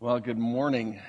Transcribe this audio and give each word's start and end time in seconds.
Well, 0.00 0.20
good 0.20 0.38
morning. 0.38 1.00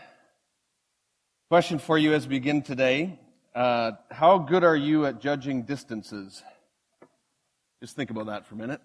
Question 1.48 1.78
for 1.78 1.96
you 1.96 2.16
as 2.16 2.28
we 2.28 2.40
begin 2.40 2.64
today. 2.64 3.20
Uh, 3.54 3.92
how 4.10 4.40
good 4.40 4.64
are 4.64 4.76
you 4.76 5.06
at 5.06 5.22
judging 5.22 5.62
distances? 5.62 6.42
Just 7.84 7.96
think 7.96 8.10
about 8.10 8.26
that 8.26 8.48
for 8.48 8.56
a 8.56 8.58
minute. 8.58 8.82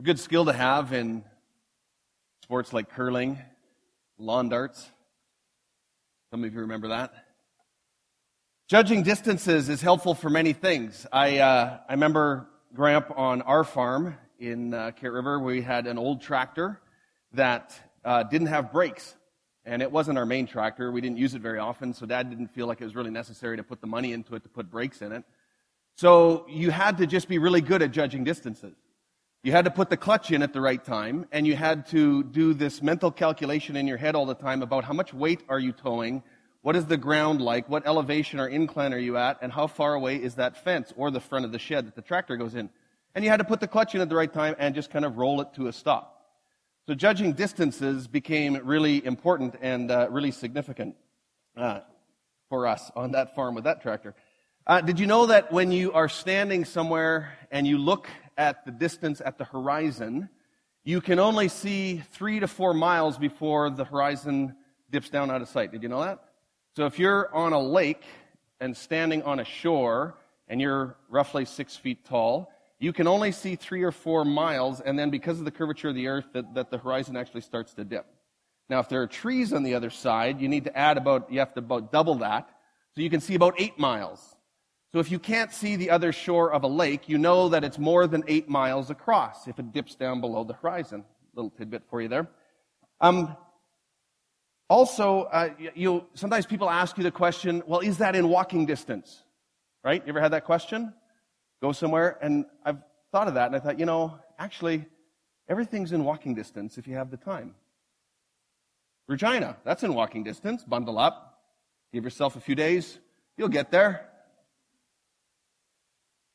A 0.00 0.02
good 0.02 0.18
skill 0.18 0.46
to 0.46 0.52
have 0.52 0.92
in 0.92 1.22
sports 2.42 2.72
like 2.72 2.90
curling, 2.90 3.38
lawn 4.18 4.48
darts. 4.48 4.90
Some 6.32 6.42
of 6.42 6.52
you 6.52 6.58
remember 6.62 6.88
that. 6.88 7.14
Judging 8.66 9.04
distances 9.04 9.68
is 9.68 9.82
helpful 9.82 10.16
for 10.16 10.30
many 10.30 10.52
things. 10.52 11.06
I, 11.12 11.38
uh, 11.38 11.78
I 11.88 11.92
remember 11.92 12.48
growing 12.74 12.96
up 12.96 13.16
on 13.16 13.40
our 13.42 13.62
farm 13.62 14.18
in 14.40 14.74
uh, 14.74 14.90
Kate 15.00 15.12
River, 15.12 15.38
we 15.38 15.62
had 15.62 15.86
an 15.86 15.96
old 15.96 16.22
tractor 16.22 16.80
that 17.34 17.72
uh, 18.04 18.22
didn't 18.24 18.48
have 18.48 18.72
brakes. 18.72 19.14
And 19.66 19.80
it 19.80 19.90
wasn't 19.90 20.18
our 20.18 20.26
main 20.26 20.46
tractor. 20.46 20.92
We 20.92 21.00
didn't 21.00 21.16
use 21.16 21.34
it 21.34 21.40
very 21.40 21.58
often, 21.58 21.94
so 21.94 22.04
dad 22.04 22.28
didn't 22.28 22.48
feel 22.48 22.66
like 22.66 22.80
it 22.80 22.84
was 22.84 22.94
really 22.94 23.10
necessary 23.10 23.56
to 23.56 23.62
put 23.62 23.80
the 23.80 23.86
money 23.86 24.12
into 24.12 24.34
it 24.34 24.42
to 24.42 24.48
put 24.48 24.70
brakes 24.70 25.00
in 25.00 25.12
it. 25.12 25.24
So 25.96 26.44
you 26.48 26.70
had 26.70 26.98
to 26.98 27.06
just 27.06 27.28
be 27.28 27.38
really 27.38 27.60
good 27.60 27.80
at 27.80 27.90
judging 27.92 28.24
distances. 28.24 28.74
You 29.42 29.52
had 29.52 29.66
to 29.66 29.70
put 29.70 29.90
the 29.90 29.96
clutch 29.96 30.30
in 30.30 30.42
at 30.42 30.52
the 30.52 30.60
right 30.60 30.82
time, 30.82 31.26
and 31.30 31.46
you 31.46 31.54
had 31.54 31.86
to 31.88 32.24
do 32.24 32.52
this 32.52 32.82
mental 32.82 33.10
calculation 33.10 33.76
in 33.76 33.86
your 33.86 33.96
head 33.96 34.14
all 34.14 34.26
the 34.26 34.34
time 34.34 34.62
about 34.62 34.84
how 34.84 34.92
much 34.94 35.14
weight 35.14 35.42
are 35.48 35.58
you 35.58 35.72
towing, 35.72 36.22
what 36.62 36.76
is 36.76 36.86
the 36.86 36.96
ground 36.96 37.42
like, 37.42 37.68
what 37.68 37.86
elevation 37.86 38.40
or 38.40 38.48
incline 38.48 38.94
are 38.94 38.98
you 38.98 39.18
at, 39.18 39.38
and 39.42 39.52
how 39.52 39.66
far 39.66 39.94
away 39.94 40.16
is 40.16 40.36
that 40.36 40.64
fence 40.64 40.92
or 40.96 41.10
the 41.10 41.20
front 41.20 41.44
of 41.44 41.52
the 41.52 41.58
shed 41.58 41.86
that 41.86 41.94
the 41.94 42.02
tractor 42.02 42.36
goes 42.36 42.54
in. 42.54 42.70
And 43.14 43.22
you 43.22 43.30
had 43.30 43.36
to 43.36 43.44
put 43.44 43.60
the 43.60 43.68
clutch 43.68 43.94
in 43.94 44.00
at 44.00 44.08
the 44.08 44.16
right 44.16 44.32
time 44.32 44.56
and 44.58 44.74
just 44.74 44.90
kind 44.90 45.04
of 45.04 45.18
roll 45.18 45.42
it 45.42 45.52
to 45.54 45.68
a 45.68 45.72
stop. 45.72 46.13
So 46.86 46.92
judging 46.92 47.32
distances 47.32 48.06
became 48.06 48.60
really 48.62 49.02
important 49.06 49.54
and 49.62 49.90
uh, 49.90 50.08
really 50.10 50.30
significant 50.30 50.96
uh, 51.56 51.80
for 52.50 52.66
us 52.66 52.90
on 52.94 53.12
that 53.12 53.34
farm 53.34 53.54
with 53.54 53.64
that 53.64 53.80
tractor. 53.80 54.14
Uh, 54.66 54.82
did 54.82 55.00
you 55.00 55.06
know 55.06 55.24
that 55.24 55.50
when 55.50 55.72
you 55.72 55.94
are 55.94 56.10
standing 56.10 56.66
somewhere 56.66 57.38
and 57.50 57.66
you 57.66 57.78
look 57.78 58.06
at 58.36 58.66
the 58.66 58.70
distance 58.70 59.22
at 59.24 59.38
the 59.38 59.44
horizon, 59.44 60.28
you 60.84 61.00
can 61.00 61.18
only 61.18 61.48
see 61.48 62.02
three 62.12 62.38
to 62.38 62.46
four 62.46 62.74
miles 62.74 63.16
before 63.16 63.70
the 63.70 63.86
horizon 63.86 64.54
dips 64.90 65.08
down 65.08 65.30
out 65.30 65.40
of 65.40 65.48
sight? 65.48 65.72
Did 65.72 65.82
you 65.82 65.88
know 65.88 66.02
that? 66.02 66.22
So 66.76 66.84
if 66.84 66.98
you're 66.98 67.34
on 67.34 67.54
a 67.54 67.60
lake 67.60 68.04
and 68.60 68.76
standing 68.76 69.22
on 69.22 69.40
a 69.40 69.44
shore 69.46 70.18
and 70.48 70.60
you're 70.60 70.98
roughly 71.08 71.46
six 71.46 71.76
feet 71.76 72.04
tall, 72.04 72.52
you 72.84 72.92
can 72.92 73.06
only 73.06 73.32
see 73.32 73.56
three 73.56 73.82
or 73.82 73.90
four 73.90 74.26
miles, 74.26 74.82
and 74.82 74.98
then 74.98 75.08
because 75.08 75.38
of 75.38 75.46
the 75.46 75.50
curvature 75.50 75.88
of 75.88 75.94
the 75.94 76.06
earth, 76.06 76.26
that, 76.34 76.52
that 76.54 76.70
the 76.70 76.76
horizon 76.76 77.16
actually 77.16 77.40
starts 77.40 77.72
to 77.72 77.82
dip. 77.82 78.04
Now, 78.68 78.80
if 78.80 78.90
there 78.90 79.00
are 79.00 79.06
trees 79.06 79.54
on 79.54 79.62
the 79.62 79.74
other 79.74 79.88
side, 79.88 80.38
you 80.38 80.50
need 80.50 80.64
to 80.64 80.76
add 80.76 80.98
about, 80.98 81.32
you 81.32 81.38
have 81.38 81.54
to 81.54 81.60
about 81.60 81.92
double 81.92 82.16
that. 82.16 82.46
So 82.94 83.00
you 83.00 83.08
can 83.08 83.22
see 83.22 83.36
about 83.36 83.54
eight 83.58 83.78
miles. 83.78 84.36
So 84.92 84.98
if 84.98 85.10
you 85.10 85.18
can't 85.18 85.50
see 85.50 85.76
the 85.76 85.88
other 85.88 86.12
shore 86.12 86.52
of 86.52 86.62
a 86.62 86.66
lake, 86.66 87.08
you 87.08 87.16
know 87.16 87.48
that 87.48 87.64
it's 87.64 87.78
more 87.78 88.06
than 88.06 88.22
eight 88.28 88.50
miles 88.50 88.90
across 88.90 89.48
if 89.48 89.58
it 89.58 89.72
dips 89.72 89.94
down 89.94 90.20
below 90.20 90.44
the 90.44 90.54
horizon. 90.54 91.04
Little 91.34 91.50
tidbit 91.50 91.84
for 91.88 92.02
you 92.02 92.08
there. 92.08 92.28
Um, 93.00 93.34
also, 94.68 95.22
uh, 95.22 95.48
you, 95.74 96.04
sometimes 96.12 96.44
people 96.44 96.68
ask 96.68 96.98
you 96.98 97.02
the 97.02 97.10
question, 97.10 97.62
well, 97.66 97.80
is 97.80 97.96
that 97.98 98.14
in 98.14 98.28
walking 98.28 98.66
distance? 98.66 99.22
Right? 99.82 100.02
You 100.04 100.10
ever 100.10 100.20
had 100.20 100.32
that 100.32 100.44
question? 100.44 100.92
Go 101.64 101.72
somewhere. 101.72 102.18
And 102.20 102.44
I've 102.62 102.82
thought 103.10 103.26
of 103.26 103.34
that 103.34 103.46
and 103.46 103.56
I 103.56 103.58
thought, 103.58 103.78
you 103.78 103.86
know, 103.86 104.18
actually, 104.38 104.84
everything's 105.48 105.92
in 105.92 106.04
walking 106.04 106.34
distance 106.34 106.76
if 106.76 106.86
you 106.86 106.96
have 106.96 107.10
the 107.10 107.16
time. 107.16 107.54
Regina, 109.08 109.56
that's 109.64 109.82
in 109.82 109.94
walking 109.94 110.24
distance. 110.24 110.62
Bundle 110.62 110.98
up. 110.98 111.40
Give 111.92 112.04
yourself 112.04 112.36
a 112.36 112.40
few 112.40 112.54
days. 112.54 112.98
You'll 113.38 113.48
get 113.60 113.70
there. 113.70 114.10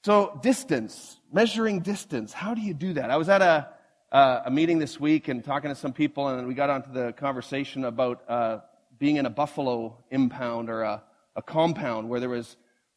So, 0.03 0.40
distance, 0.42 1.20
measuring 1.32 1.82
distance. 1.82 2.34
How 2.34 2.56
do 2.56 2.62
you 2.62 2.74
do 2.74 2.94
that? 2.94 3.12
I 3.12 3.18
was 3.18 3.30
at 3.30 3.42
a, 3.42 3.68
uh, 4.12 4.44
a 4.46 4.52
meeting 4.52 4.80
this 4.80 5.00
week 5.00 5.28
and 5.28 5.44
talking 5.44 5.70
to 5.70 5.76
some 5.76 5.94
people, 5.94 6.28
and 6.30 6.48
we 6.48 6.53
got 6.53 6.70
onto 6.70 6.92
the 6.92 7.12
conversation 7.14 7.84
about 7.84 8.24
uh, 8.28 8.59
being 8.98 9.18
in 9.18 9.26
a 9.26 9.30
buffalo 9.30 9.98
impound 10.09 10.70
or 10.70 10.84
a, 10.84 11.03
a 11.36 11.42
compound 11.42 12.09
where 12.09 12.20
there 12.20 12.30
was 12.30 12.56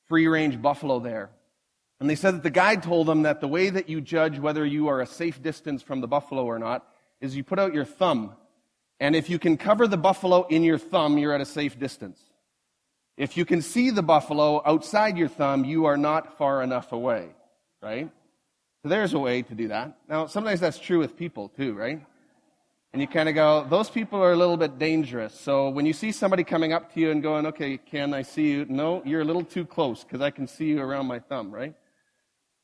free 0.08 0.28
range 0.28 0.62
buffalo 0.62 1.00
there. 1.00 1.30
And 2.02 2.10
they 2.10 2.16
said 2.16 2.34
that 2.34 2.42
the 2.42 2.50
guide 2.50 2.82
told 2.82 3.06
them 3.06 3.22
that 3.22 3.40
the 3.40 3.46
way 3.46 3.70
that 3.70 3.88
you 3.88 4.00
judge 4.00 4.36
whether 4.36 4.66
you 4.66 4.88
are 4.88 5.00
a 5.00 5.06
safe 5.06 5.40
distance 5.40 5.82
from 5.82 6.00
the 6.00 6.08
buffalo 6.08 6.44
or 6.44 6.58
not 6.58 6.84
is 7.20 7.36
you 7.36 7.44
put 7.44 7.60
out 7.60 7.72
your 7.72 7.84
thumb. 7.84 8.32
And 8.98 9.14
if 9.14 9.30
you 9.30 9.38
can 9.38 9.56
cover 9.56 9.86
the 9.86 9.96
buffalo 9.96 10.44
in 10.48 10.64
your 10.64 10.78
thumb, 10.78 11.16
you're 11.16 11.32
at 11.32 11.40
a 11.40 11.46
safe 11.46 11.78
distance. 11.78 12.20
If 13.16 13.36
you 13.36 13.44
can 13.44 13.62
see 13.62 13.90
the 13.90 14.02
buffalo 14.02 14.60
outside 14.66 15.16
your 15.16 15.28
thumb, 15.28 15.64
you 15.64 15.84
are 15.84 15.96
not 15.96 16.36
far 16.38 16.60
enough 16.64 16.90
away, 16.90 17.28
right? 17.80 18.10
So 18.82 18.88
there's 18.88 19.14
a 19.14 19.20
way 19.20 19.42
to 19.42 19.54
do 19.54 19.68
that. 19.68 19.96
Now, 20.08 20.26
sometimes 20.26 20.58
that's 20.58 20.80
true 20.80 20.98
with 20.98 21.16
people 21.16 21.50
too, 21.50 21.72
right? 21.74 22.04
And 22.92 23.00
you 23.00 23.06
kind 23.06 23.28
of 23.28 23.36
go, 23.36 23.64
those 23.70 23.90
people 23.90 24.20
are 24.20 24.32
a 24.32 24.36
little 24.36 24.56
bit 24.56 24.76
dangerous. 24.76 25.38
So 25.38 25.68
when 25.68 25.86
you 25.86 25.92
see 25.92 26.10
somebody 26.10 26.42
coming 26.42 26.72
up 26.72 26.92
to 26.94 27.00
you 27.00 27.12
and 27.12 27.22
going, 27.22 27.46
okay, 27.46 27.78
can 27.78 28.12
I 28.12 28.22
see 28.22 28.50
you? 28.50 28.66
No, 28.68 29.02
you're 29.04 29.20
a 29.20 29.24
little 29.24 29.44
too 29.44 29.64
close 29.64 30.02
because 30.02 30.20
I 30.20 30.32
can 30.32 30.48
see 30.48 30.64
you 30.64 30.80
around 30.80 31.06
my 31.06 31.20
thumb, 31.20 31.52
right? 31.52 31.74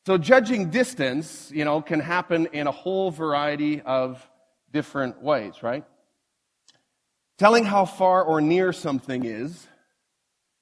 So 0.08 0.16
judging 0.16 0.70
distance, 0.70 1.52
you 1.54 1.66
know, 1.66 1.82
can 1.82 2.00
happen 2.00 2.48
in 2.54 2.66
a 2.66 2.70
whole 2.70 3.10
variety 3.10 3.82
of 3.82 4.26
different 4.72 5.22
ways, 5.22 5.62
right? 5.62 5.84
Telling 7.36 7.66
how 7.66 7.84
far 7.84 8.22
or 8.22 8.41
near 8.41 8.72
something 8.72 9.26
is 9.26 9.66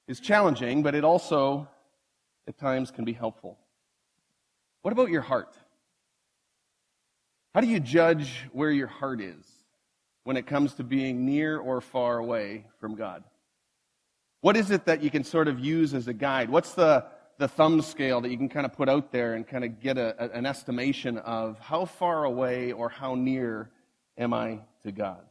is 0.05 0.19
challenging, 0.19 0.83
but 0.83 0.95
it 0.95 1.05
also 1.05 1.65
at 2.45 2.57
times 2.57 2.91
can 2.91 3.05
be 3.05 3.13
helpful. 3.13 3.57
What 4.81 4.91
about 4.91 5.11
your 5.11 5.21
heart? 5.21 5.55
How 7.53 7.61
do 7.61 7.67
you 7.67 7.79
judge 7.79 8.49
where 8.51 8.71
your 8.71 8.87
heart 8.87 9.21
is 9.21 9.45
when 10.25 10.35
it 10.35 10.45
comes 10.45 10.73
to 10.73 10.83
being 10.83 11.25
near 11.25 11.57
or 11.57 11.79
far 11.79 12.17
away 12.17 12.65
from 12.81 12.95
God? 12.95 13.23
What 14.41 14.57
is 14.57 14.71
it 14.71 14.83
that 14.87 15.01
you 15.01 15.09
can 15.09 15.23
sort 15.23 15.47
of 15.47 15.57
use 15.57 15.93
as 15.93 16.09
a 16.09 16.13
guide? 16.13 16.49
What's 16.49 16.73
the 16.73 17.05
the 17.37 17.47
thumb 17.47 17.81
scale 17.81 18.21
that 18.21 18.29
you 18.29 18.37
can 18.37 18.49
kind 18.49 18.65
of 18.65 18.73
put 18.73 18.89
out 18.89 19.11
there 19.11 19.33
and 19.33 19.47
kind 19.47 19.63
of 19.63 19.79
get 19.79 19.97
a, 19.97 20.31
an 20.35 20.45
estimation 20.45 21.17
of 21.19 21.59
how 21.59 21.85
far 21.85 22.23
away 22.23 22.71
or 22.71 22.89
how 22.89 23.15
near 23.15 23.69
am 24.17 24.33
I 24.33 24.59
to 24.83 24.91
God. 24.91 25.21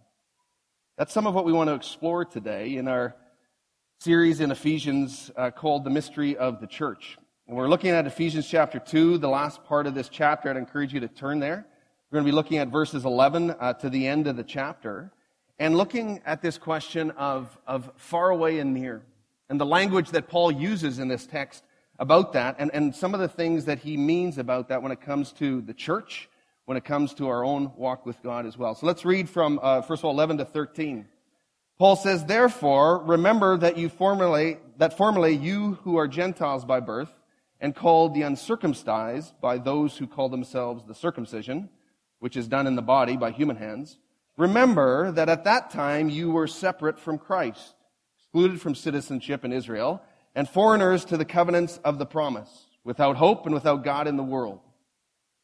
That's 0.96 1.12
some 1.12 1.26
of 1.26 1.34
what 1.34 1.44
we 1.44 1.52
want 1.52 1.68
to 1.68 1.74
explore 1.74 2.24
today 2.24 2.76
in 2.76 2.86
our 2.86 3.16
series 3.98 4.40
in 4.40 4.50
Ephesians 4.50 5.30
uh, 5.36 5.50
called 5.50 5.84
The 5.84 5.90
Mystery 5.90 6.36
of 6.36 6.60
the 6.60 6.66
Church. 6.66 7.18
And 7.48 7.56
we're 7.56 7.68
looking 7.68 7.90
at 7.90 8.06
Ephesians 8.06 8.48
chapter 8.48 8.78
2, 8.78 9.18
the 9.18 9.28
last 9.28 9.64
part 9.64 9.86
of 9.86 9.94
this 9.94 10.08
chapter. 10.08 10.48
I'd 10.48 10.56
encourage 10.56 10.94
you 10.94 11.00
to 11.00 11.08
turn 11.08 11.40
there. 11.40 11.66
We're 12.10 12.16
going 12.16 12.24
to 12.26 12.30
be 12.30 12.34
looking 12.34 12.58
at 12.58 12.68
verses 12.68 13.04
11 13.04 13.50
uh, 13.50 13.72
to 13.74 13.90
the 13.90 14.06
end 14.06 14.26
of 14.28 14.36
the 14.36 14.44
chapter 14.44 15.12
and 15.58 15.76
looking 15.76 16.20
at 16.24 16.40
this 16.40 16.56
question 16.56 17.10
of, 17.12 17.58
of 17.66 17.90
far 17.96 18.30
away 18.30 18.58
and 18.58 18.74
near. 18.74 19.02
And 19.48 19.60
the 19.60 19.66
language 19.66 20.10
that 20.10 20.28
Paul 20.28 20.52
uses 20.52 20.98
in 20.98 21.08
this 21.08 21.26
text 21.26 21.64
about 21.98 22.32
that 22.34 22.56
and, 22.58 22.70
and 22.74 22.94
some 22.94 23.14
of 23.14 23.20
the 23.20 23.28
things 23.28 23.64
that 23.66 23.78
he 23.78 23.96
means 23.96 24.38
about 24.38 24.68
that 24.68 24.82
when 24.82 24.92
it 24.92 25.00
comes 25.00 25.32
to 25.32 25.60
the 25.62 25.74
church, 25.74 26.28
when 26.66 26.76
it 26.76 26.84
comes 26.84 27.14
to 27.14 27.28
our 27.28 27.44
own 27.44 27.72
walk 27.76 28.04
with 28.04 28.22
God 28.22 28.46
as 28.46 28.58
well. 28.58 28.74
So 28.74 28.86
let's 28.86 29.04
read 29.04 29.28
from, 29.30 29.58
uh, 29.62 29.82
first 29.82 30.00
of 30.00 30.06
all, 30.06 30.12
11 30.12 30.38
to 30.38 30.44
13. 30.44 31.06
Paul 31.78 31.96
says, 31.96 32.24
Therefore, 32.24 33.02
remember 33.04 33.56
that 33.58 33.76
you 33.76 33.88
formerly, 33.88 34.58
that 34.78 34.96
formerly 34.96 35.34
you 35.36 35.74
who 35.82 35.96
are 35.96 36.08
Gentiles 36.08 36.64
by 36.64 36.80
birth 36.80 37.12
and 37.60 37.74
called 37.74 38.14
the 38.14 38.22
uncircumcised 38.22 39.40
by 39.40 39.58
those 39.58 39.96
who 39.96 40.06
call 40.06 40.28
themselves 40.28 40.84
the 40.84 40.94
circumcision, 40.94 41.68
which 42.18 42.36
is 42.36 42.48
done 42.48 42.66
in 42.66 42.76
the 42.76 42.82
body 42.82 43.16
by 43.16 43.30
human 43.30 43.56
hands, 43.56 43.98
remember 44.36 45.12
that 45.12 45.28
at 45.28 45.44
that 45.44 45.70
time 45.70 46.08
you 46.08 46.30
were 46.30 46.46
separate 46.46 46.98
from 46.98 47.18
Christ, 47.18 47.74
excluded 48.18 48.60
from 48.60 48.74
citizenship 48.74 49.44
in 49.44 49.52
Israel, 49.52 50.02
and 50.36 50.48
foreigners 50.48 51.06
to 51.06 51.16
the 51.16 51.24
covenants 51.24 51.80
of 51.82 51.98
the 51.98 52.06
promise, 52.06 52.66
without 52.84 53.16
hope 53.16 53.46
and 53.46 53.54
without 53.54 53.82
God 53.82 54.06
in 54.06 54.16
the 54.16 54.22
world. 54.22 54.60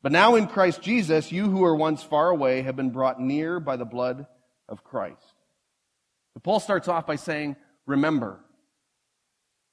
But 0.03 0.13
now 0.13 0.35
in 0.35 0.47
Christ 0.47 0.83
Jesus, 0.83 1.33
you 1.33 1.49
who 1.49 1.61
were 1.61 1.75
once 1.75 2.03
far 2.03 2.29
away 2.29 2.63
have 2.63 2.77
been 2.77 2.91
brought 2.91 3.19
near 3.19 3.59
by 3.59 3.77
the 3.77 3.87
blood 3.87 4.27
of 4.69 4.85
Christ. 4.85 5.35
So 6.35 6.41
Paul 6.41 6.61
starts 6.61 6.89
off 6.89 7.07
by 7.07 7.17
saying, 7.17 7.57
remember. 7.87 8.39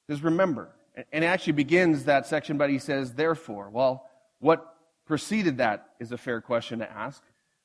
He 0.08 0.14
Says 0.14 0.24
remember. 0.24 0.70
And 1.12 1.24
it 1.24 1.28
actually 1.28 1.54
begins 1.54 2.06
that 2.06 2.26
section, 2.26 2.58
but 2.58 2.70
he 2.70 2.80
says, 2.80 3.14
therefore. 3.14 3.70
Well, 3.70 4.06
what 4.40 4.74
preceded 5.06 5.58
that 5.58 5.90
is 6.00 6.12
a 6.14 6.18
fair 6.18 6.40
question 6.40 6.80
to 6.80 6.90
ask. 6.90 7.22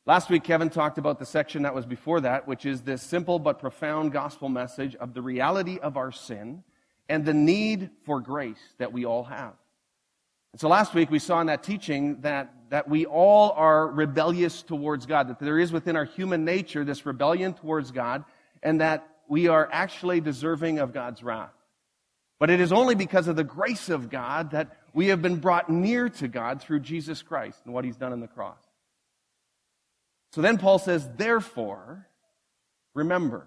Last 0.06 0.28
week, 0.28 0.42
Kevin 0.42 0.70
talked 0.70 0.98
about 0.98 1.18
the 1.18 1.26
section 1.26 1.62
that 1.62 1.74
was 1.74 1.86
before 1.86 2.20
that, 2.22 2.48
which 2.48 2.66
is 2.66 2.82
this 2.82 3.02
simple 3.02 3.38
but 3.38 3.60
profound 3.60 4.12
gospel 4.12 4.48
message 4.48 4.96
of 4.96 5.14
the 5.14 5.22
reality 5.22 5.78
of 5.78 5.96
our 5.96 6.10
sin 6.10 6.64
and 7.08 7.24
the 7.24 7.34
need 7.34 7.90
for 8.04 8.20
grace 8.20 8.60
that 8.78 8.92
we 8.92 9.04
all 9.04 9.24
have. 9.24 9.54
And 10.52 10.60
so 10.60 10.68
last 10.68 10.94
week 10.94 11.10
we 11.10 11.18
saw 11.18 11.40
in 11.40 11.48
that 11.48 11.62
teaching 11.62 12.20
that 12.22 12.54
that 12.74 12.88
we 12.88 13.06
all 13.06 13.52
are 13.52 13.86
rebellious 13.86 14.62
towards 14.62 15.06
God, 15.06 15.28
that 15.28 15.38
there 15.38 15.60
is 15.60 15.70
within 15.70 15.94
our 15.94 16.04
human 16.04 16.44
nature 16.44 16.84
this 16.84 17.06
rebellion 17.06 17.54
towards 17.54 17.92
God, 17.92 18.24
and 18.64 18.80
that 18.80 19.06
we 19.28 19.46
are 19.46 19.68
actually 19.70 20.20
deserving 20.20 20.80
of 20.80 20.92
God's 20.92 21.22
wrath. 21.22 21.54
But 22.40 22.50
it 22.50 22.60
is 22.60 22.72
only 22.72 22.96
because 22.96 23.28
of 23.28 23.36
the 23.36 23.44
grace 23.44 23.88
of 23.88 24.10
God 24.10 24.50
that 24.50 24.76
we 24.92 25.06
have 25.06 25.22
been 25.22 25.36
brought 25.36 25.70
near 25.70 26.08
to 26.08 26.26
God 26.26 26.60
through 26.60 26.80
Jesus 26.80 27.22
Christ 27.22 27.60
and 27.64 27.72
what 27.72 27.84
he's 27.84 27.96
done 27.96 28.12
on 28.12 28.18
the 28.18 28.26
cross. 28.26 28.58
So 30.32 30.42
then 30.42 30.58
Paul 30.58 30.80
says, 30.80 31.08
therefore, 31.16 32.08
remember. 32.92 33.46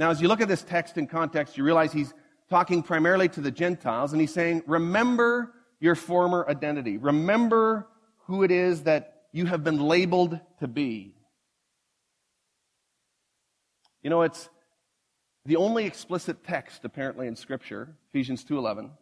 Now, 0.00 0.08
as 0.08 0.22
you 0.22 0.28
look 0.28 0.40
at 0.40 0.48
this 0.48 0.62
text 0.62 0.96
in 0.96 1.06
context, 1.06 1.58
you 1.58 1.62
realize 1.62 1.92
he's 1.92 2.14
talking 2.48 2.82
primarily 2.82 3.28
to 3.28 3.42
the 3.42 3.50
Gentiles, 3.50 4.12
and 4.12 4.20
he's 4.20 4.32
saying, 4.32 4.62
remember 4.66 5.52
your 5.78 5.94
former 5.94 6.46
identity. 6.48 6.96
Remember 6.96 7.86
who 8.24 8.42
it 8.42 8.50
is 8.50 8.84
that 8.84 9.24
you 9.30 9.44
have 9.44 9.62
been 9.62 9.78
labeled 9.78 10.40
to 10.60 10.66
be. 10.66 11.14
You 14.02 14.08
know, 14.08 14.22
it's 14.22 14.48
the 15.44 15.56
only 15.56 15.84
explicit 15.84 16.44
text 16.44 16.86
apparently 16.86 17.26
in 17.26 17.36
scripture, 17.36 17.94
Ephesians 18.08 18.42
2:11, 18.42 18.92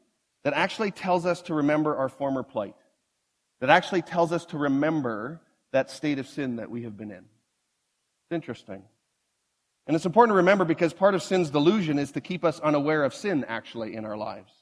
that 0.42 0.52
actually 0.52 0.90
tells 0.90 1.26
us 1.26 1.42
to 1.42 1.54
remember 1.54 1.94
our 1.94 2.08
former 2.08 2.42
plight. 2.42 2.74
That 3.60 3.70
actually 3.70 4.02
tells 4.02 4.32
us 4.32 4.46
to 4.46 4.58
remember 4.58 5.42
that 5.70 5.92
state 5.92 6.18
of 6.18 6.26
sin 6.26 6.56
that 6.56 6.72
we 6.72 6.82
have 6.82 6.96
been 6.96 7.12
in. 7.12 7.24
It's 7.24 8.32
interesting. 8.32 8.82
And 9.88 9.96
it's 9.96 10.06
important 10.06 10.34
to 10.34 10.36
remember 10.36 10.66
because 10.66 10.92
part 10.92 11.14
of 11.14 11.22
sin's 11.22 11.48
delusion 11.48 11.98
is 11.98 12.12
to 12.12 12.20
keep 12.20 12.44
us 12.44 12.60
unaware 12.60 13.04
of 13.04 13.14
sin 13.14 13.44
actually 13.48 13.96
in 13.96 14.04
our 14.04 14.18
lives. 14.18 14.52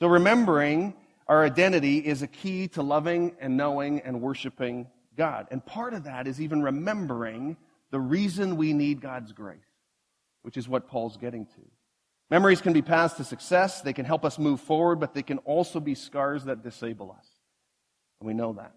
So 0.00 0.06
remembering 0.06 0.94
our 1.26 1.44
identity 1.44 1.98
is 1.98 2.22
a 2.22 2.28
key 2.28 2.68
to 2.68 2.82
loving 2.82 3.34
and 3.40 3.56
knowing 3.56 4.00
and 4.00 4.22
worshiping 4.22 4.86
God. 5.16 5.48
And 5.50 5.64
part 5.64 5.92
of 5.92 6.04
that 6.04 6.28
is 6.28 6.40
even 6.40 6.62
remembering 6.62 7.56
the 7.90 7.98
reason 7.98 8.56
we 8.56 8.72
need 8.72 9.00
God's 9.00 9.32
grace, 9.32 9.58
which 10.42 10.56
is 10.56 10.68
what 10.68 10.86
Paul's 10.86 11.16
getting 11.16 11.46
to. 11.46 11.60
Memories 12.30 12.60
can 12.60 12.72
be 12.72 12.82
passed 12.82 13.16
to 13.16 13.24
success, 13.24 13.82
they 13.82 13.92
can 13.92 14.04
help 14.04 14.24
us 14.24 14.38
move 14.38 14.60
forward, 14.60 15.00
but 15.00 15.14
they 15.14 15.22
can 15.22 15.38
also 15.38 15.80
be 15.80 15.94
scars 15.94 16.44
that 16.44 16.62
disable 16.62 17.14
us. 17.16 17.26
And 18.20 18.26
we 18.28 18.34
know 18.34 18.52
that. 18.54 18.72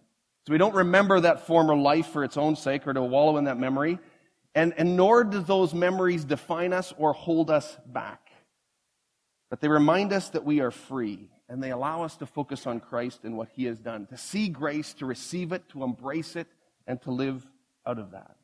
So 0.48 0.54
we 0.54 0.58
don't 0.58 0.76
remember 0.76 1.20
that 1.20 1.46
former 1.46 1.76
life 1.76 2.08
for 2.08 2.24
its 2.24 2.38
own 2.38 2.56
sake 2.56 2.88
or 2.88 2.94
to 2.94 3.04
wallow 3.04 3.38
in 3.38 3.46
that 3.46 3.60
memory. 3.60 4.00
And, 4.58 4.74
and 4.76 4.98
nor 4.98 5.24
do 5.24 5.40
those 5.40 5.76
memories 5.76 6.26
define 6.26 6.74
us 6.74 6.92
or 6.98 7.14
hold 7.14 7.52
us 7.52 7.78
back. 7.86 8.32
But 9.52 9.62
they 9.62 9.68
remind 9.68 10.12
us 10.12 10.30
that 10.30 10.46
we 10.46 10.62
are 10.62 10.72
free 10.72 11.30
and 11.48 11.62
they 11.62 11.70
allow 11.70 12.02
us 12.02 12.18
to 12.18 12.26
focus 12.26 12.66
on 12.66 12.80
Christ 12.80 13.20
and 13.24 13.38
what 13.38 13.50
he 13.54 13.66
has 13.66 13.78
done, 13.78 14.08
to 14.08 14.18
see 14.18 14.50
grace, 14.50 14.96
to 14.96 15.06
receive 15.06 15.52
it, 15.52 15.70
to 15.70 15.84
embrace 15.84 16.36
it, 16.36 16.48
and 16.88 17.00
to 17.04 17.12
live 17.12 17.46
out 17.86 18.00
of 18.00 18.12
that. 18.14 18.36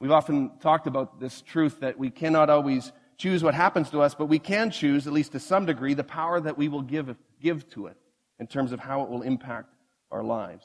We've 0.00 0.10
often 0.12 0.52
talked 0.60 0.86
about 0.86 1.20
this 1.20 1.42
truth 1.42 1.80
that 1.80 1.98
we 1.98 2.08
cannot 2.08 2.48
always 2.48 2.90
choose 3.18 3.44
what 3.44 3.52
happens 3.54 3.90
to 3.90 4.00
us, 4.00 4.14
but 4.14 4.30
we 4.30 4.38
can 4.38 4.70
choose, 4.70 5.06
at 5.06 5.12
least 5.12 5.32
to 5.32 5.40
some 5.40 5.66
degree, 5.66 5.92
the 5.92 6.04
power 6.04 6.40
that 6.40 6.56
we 6.56 6.68
will 6.68 6.80
give, 6.80 7.14
give 7.38 7.68
to 7.72 7.88
it 7.88 7.98
in 8.38 8.46
terms 8.46 8.72
of 8.72 8.80
how 8.80 9.02
it 9.02 9.10
will 9.10 9.20
impact 9.20 9.74
our 10.10 10.22
lives. 10.22 10.64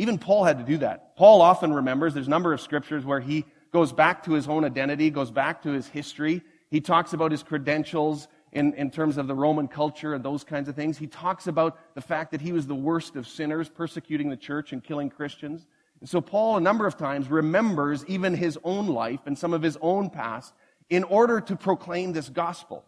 Even 0.00 0.16
Paul 0.16 0.44
had 0.44 0.56
to 0.56 0.64
do 0.64 0.78
that. 0.78 1.14
Paul 1.14 1.42
often 1.42 1.74
remembers, 1.74 2.14
there's 2.14 2.26
a 2.26 2.30
number 2.30 2.54
of 2.54 2.62
scriptures 2.62 3.04
where 3.04 3.20
he 3.20 3.44
goes 3.70 3.92
back 3.92 4.24
to 4.24 4.32
his 4.32 4.48
own 4.48 4.64
identity, 4.64 5.10
goes 5.10 5.30
back 5.30 5.62
to 5.64 5.72
his 5.72 5.86
history. 5.86 6.40
He 6.70 6.80
talks 6.80 7.12
about 7.12 7.32
his 7.32 7.42
credentials 7.42 8.26
in, 8.50 8.72
in 8.72 8.90
terms 8.90 9.18
of 9.18 9.26
the 9.26 9.34
Roman 9.34 9.68
culture 9.68 10.14
and 10.14 10.24
those 10.24 10.42
kinds 10.42 10.70
of 10.70 10.74
things. 10.74 10.96
He 10.96 11.06
talks 11.06 11.48
about 11.48 11.78
the 11.94 12.00
fact 12.00 12.30
that 12.30 12.40
he 12.40 12.50
was 12.50 12.66
the 12.66 12.74
worst 12.74 13.14
of 13.14 13.28
sinners, 13.28 13.68
persecuting 13.68 14.30
the 14.30 14.38
church 14.38 14.72
and 14.72 14.82
killing 14.82 15.10
Christians. 15.10 15.66
And 16.00 16.08
so 16.08 16.22
Paul, 16.22 16.56
a 16.56 16.62
number 16.62 16.86
of 16.86 16.96
times, 16.96 17.28
remembers 17.28 18.02
even 18.06 18.32
his 18.34 18.58
own 18.64 18.86
life 18.86 19.20
and 19.26 19.38
some 19.38 19.52
of 19.52 19.60
his 19.60 19.76
own 19.82 20.08
past 20.08 20.54
in 20.88 21.04
order 21.04 21.42
to 21.42 21.56
proclaim 21.56 22.14
this 22.14 22.30
gospel. 22.30 22.86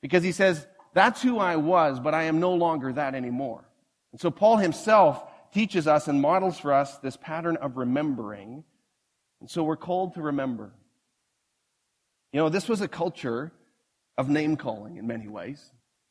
Because 0.00 0.22
he 0.22 0.30
says, 0.30 0.64
that's 0.94 1.22
who 1.22 1.40
I 1.40 1.56
was, 1.56 1.98
but 1.98 2.14
I 2.14 2.22
am 2.24 2.38
no 2.38 2.54
longer 2.54 2.92
that 2.92 3.16
anymore. 3.16 3.64
And 4.12 4.20
so 4.20 4.30
Paul 4.30 4.58
himself 4.58 5.24
teaches 5.52 5.86
us 5.86 6.08
and 6.08 6.20
models 6.20 6.58
for 6.58 6.72
us 6.72 6.98
this 6.98 7.16
pattern 7.16 7.56
of 7.58 7.76
remembering. 7.76 8.64
And 9.40 9.50
so 9.50 9.62
we're 9.62 9.76
called 9.76 10.14
to 10.14 10.22
remember. 10.22 10.72
You 12.32 12.40
know, 12.40 12.48
this 12.48 12.68
was 12.68 12.80
a 12.80 12.88
culture 12.88 13.52
of 14.16 14.28
name 14.28 14.56
calling 14.56 14.96
in 14.96 15.06
many 15.06 15.28
ways. 15.28 15.62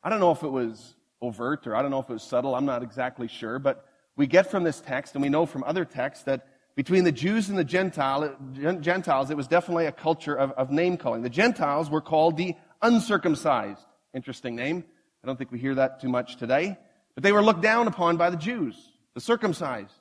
I 0.03 0.09
don't 0.09 0.19
know 0.19 0.31
if 0.31 0.43
it 0.43 0.51
was 0.51 0.95
overt 1.21 1.67
or 1.67 1.75
I 1.75 1.81
don't 1.81 1.91
know 1.91 1.99
if 1.99 2.09
it 2.09 2.13
was 2.13 2.23
subtle. 2.23 2.55
I'm 2.55 2.65
not 2.65 2.83
exactly 2.83 3.27
sure. 3.27 3.59
But 3.59 3.85
we 4.15 4.27
get 4.27 4.51
from 4.51 4.63
this 4.63 4.79
text 4.79 5.15
and 5.15 5.21
we 5.23 5.29
know 5.29 5.45
from 5.45 5.63
other 5.63 5.85
texts 5.85 6.25
that 6.25 6.47
between 6.75 7.03
the 7.03 7.11
Jews 7.11 7.49
and 7.49 7.57
the 7.57 7.63
Gentile, 7.63 8.35
Gentiles, 8.79 9.29
it 9.29 9.37
was 9.37 9.47
definitely 9.47 9.87
a 9.87 9.91
culture 9.91 10.35
of, 10.35 10.51
of 10.51 10.71
name 10.71 10.97
calling. 10.97 11.21
The 11.21 11.29
Gentiles 11.29 11.89
were 11.89 12.01
called 12.01 12.37
the 12.37 12.55
uncircumcised. 12.81 13.85
Interesting 14.13 14.55
name. 14.55 14.83
I 15.23 15.27
don't 15.27 15.37
think 15.37 15.51
we 15.51 15.59
hear 15.59 15.75
that 15.75 16.01
too 16.01 16.09
much 16.09 16.37
today. 16.37 16.77
But 17.15 17.23
they 17.23 17.31
were 17.31 17.43
looked 17.43 17.61
down 17.61 17.87
upon 17.87 18.17
by 18.17 18.29
the 18.29 18.37
Jews 18.37 18.90
the 19.15 19.21
circumcised. 19.21 19.93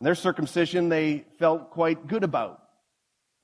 And 0.00 0.06
their 0.06 0.14
circumcision 0.14 0.88
they 0.88 1.24
felt 1.38 1.70
quite 1.70 2.06
good 2.06 2.24
about, 2.24 2.62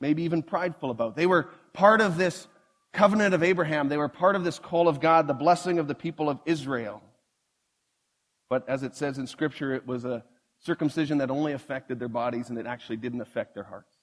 maybe 0.00 0.24
even 0.24 0.42
prideful 0.42 0.90
about. 0.90 1.16
They 1.16 1.26
were 1.26 1.48
part 1.72 2.00
of 2.00 2.16
this 2.16 2.48
covenant 2.92 3.34
of 3.34 3.42
Abraham. 3.42 3.88
They 3.88 3.96
were 3.96 4.08
part 4.08 4.34
of 4.34 4.44
this 4.44 4.58
call 4.58 4.88
of 4.88 5.00
God, 5.00 5.26
the 5.26 5.34
blessing 5.34 5.78
of 5.78 5.86
the 5.86 5.94
people 5.94 6.28
of 6.28 6.40
Israel. 6.46 7.02
But 8.50 8.68
as 8.68 8.82
it 8.82 8.96
says 8.96 9.18
in 9.18 9.26
Scripture, 9.26 9.74
it 9.74 9.86
was 9.86 10.04
a 10.04 10.24
circumcision 10.60 11.18
that 11.18 11.30
only 11.30 11.52
affected 11.52 11.98
their 11.98 12.08
bodies 12.08 12.48
and 12.48 12.58
it 12.58 12.66
actually 12.66 12.96
didn't 12.96 13.20
affect 13.20 13.54
their 13.54 13.64
hearts. 13.64 13.94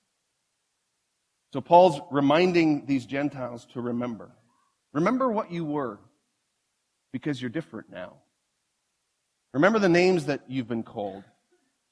So 1.51 1.62
Paul's 1.62 2.00
reminding 2.12 2.86
these 2.86 3.06
Gentiles 3.06 3.66
to 3.74 3.81
remember. 3.81 4.31
Remember 4.94 5.30
what 5.30 5.51
you 5.51 5.66
were 5.66 6.00
because 7.12 7.42
you're 7.42 7.50
different 7.50 7.89
now. 7.89 8.13
Remember 9.56 9.80
the 9.80 9.88
names 9.88 10.25
that 10.25 10.42
you've 10.50 10.68
been 10.68 10.84
called. 10.84 11.24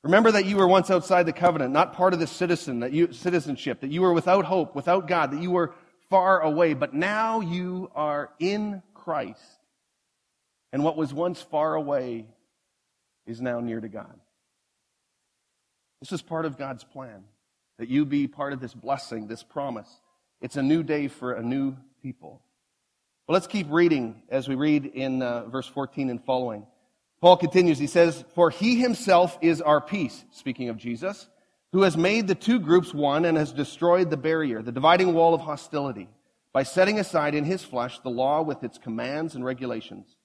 Remember 0.04 0.34
that 0.34 0.46
you 0.46 0.58
were 0.58 0.68
once 0.68 0.92
outside 0.92 1.26
the 1.26 1.32
covenant, 1.32 1.72
not 1.72 1.94
part 1.94 2.14
of 2.14 2.20
the 2.20 2.28
citizen, 2.28 2.82
that 2.82 2.92
you, 2.92 3.14
citizenship, 3.14 3.80
that 3.80 3.90
you 3.90 4.02
were 4.02 4.12
without 4.12 4.44
hope, 4.44 4.76
without 4.76 5.08
God, 5.08 5.32
that 5.32 5.42
you 5.42 5.50
were 5.50 5.74
far 6.10 6.42
away, 6.42 6.74
but 6.74 6.94
now 6.94 7.40
you 7.40 7.90
are 7.96 8.32
in 8.38 8.84
Christ. 8.94 9.40
And 10.74 10.84
what 10.84 10.98
was 10.98 11.14
once 11.14 11.42
far 11.42 11.76
away 11.76 12.26
is 13.26 13.40
now 13.40 13.62
near 13.62 13.80
to 13.80 13.88
God. 13.88 14.20
This 16.02 16.12
is 16.12 16.22
part 16.22 16.44
of 16.44 16.58
God's 16.58 16.84
plan, 16.84 17.24
that 17.80 17.88
you 17.88 18.04
be 18.04 18.28
part 18.28 18.52
of 18.52 18.60
this 18.60 18.74
blessing, 18.74 19.28
this 19.28 19.42
promise. 19.42 19.88
It's 20.42 20.58
a 20.58 20.62
new 20.62 20.84
day 20.84 21.08
for 21.08 21.32
a 21.32 21.42
new 21.42 21.78
people. 22.02 22.42
Well, 23.26 23.36
let's 23.36 23.48
keep 23.48 23.68
reading 23.70 24.24
as 24.28 24.50
we 24.50 24.56
read 24.56 24.86
in 24.86 25.22
uh, 25.22 25.46
verse 25.46 25.68
14 25.68 26.10
and 26.10 26.22
following. 26.26 26.68
Paul 27.24 27.38
continues, 27.38 27.80
he 27.80 27.88
says, 27.88 28.26
For 28.36 28.50
he 28.50 28.82
himself 28.82 29.38
is 29.40 29.62
our 29.62 29.80
peace, 29.80 30.26
speaking 30.32 30.68
of 30.68 30.76
Jesus, 30.76 31.30
who 31.72 31.84
has 31.84 31.96
made 31.96 32.28
the 32.28 32.36
two 32.36 32.60
groups 32.60 32.94
one 32.94 33.24
and 33.24 33.38
has 33.38 33.54
destroyed 33.54 34.10
the 34.10 34.18
barrier, 34.18 34.62
the 34.62 34.74
dividing 34.74 35.14
wall 35.14 35.34
of 35.34 35.40
hostility, 35.40 36.10
by 36.52 36.64
setting 36.64 37.00
aside 37.00 37.34
in 37.34 37.46
his 37.46 37.64
flesh 37.64 37.98
the 38.00 38.10
law 38.10 38.42
with 38.42 38.62
its 38.62 38.78
commands 38.78 39.36
and 39.36 39.46
regulations. 39.46 40.18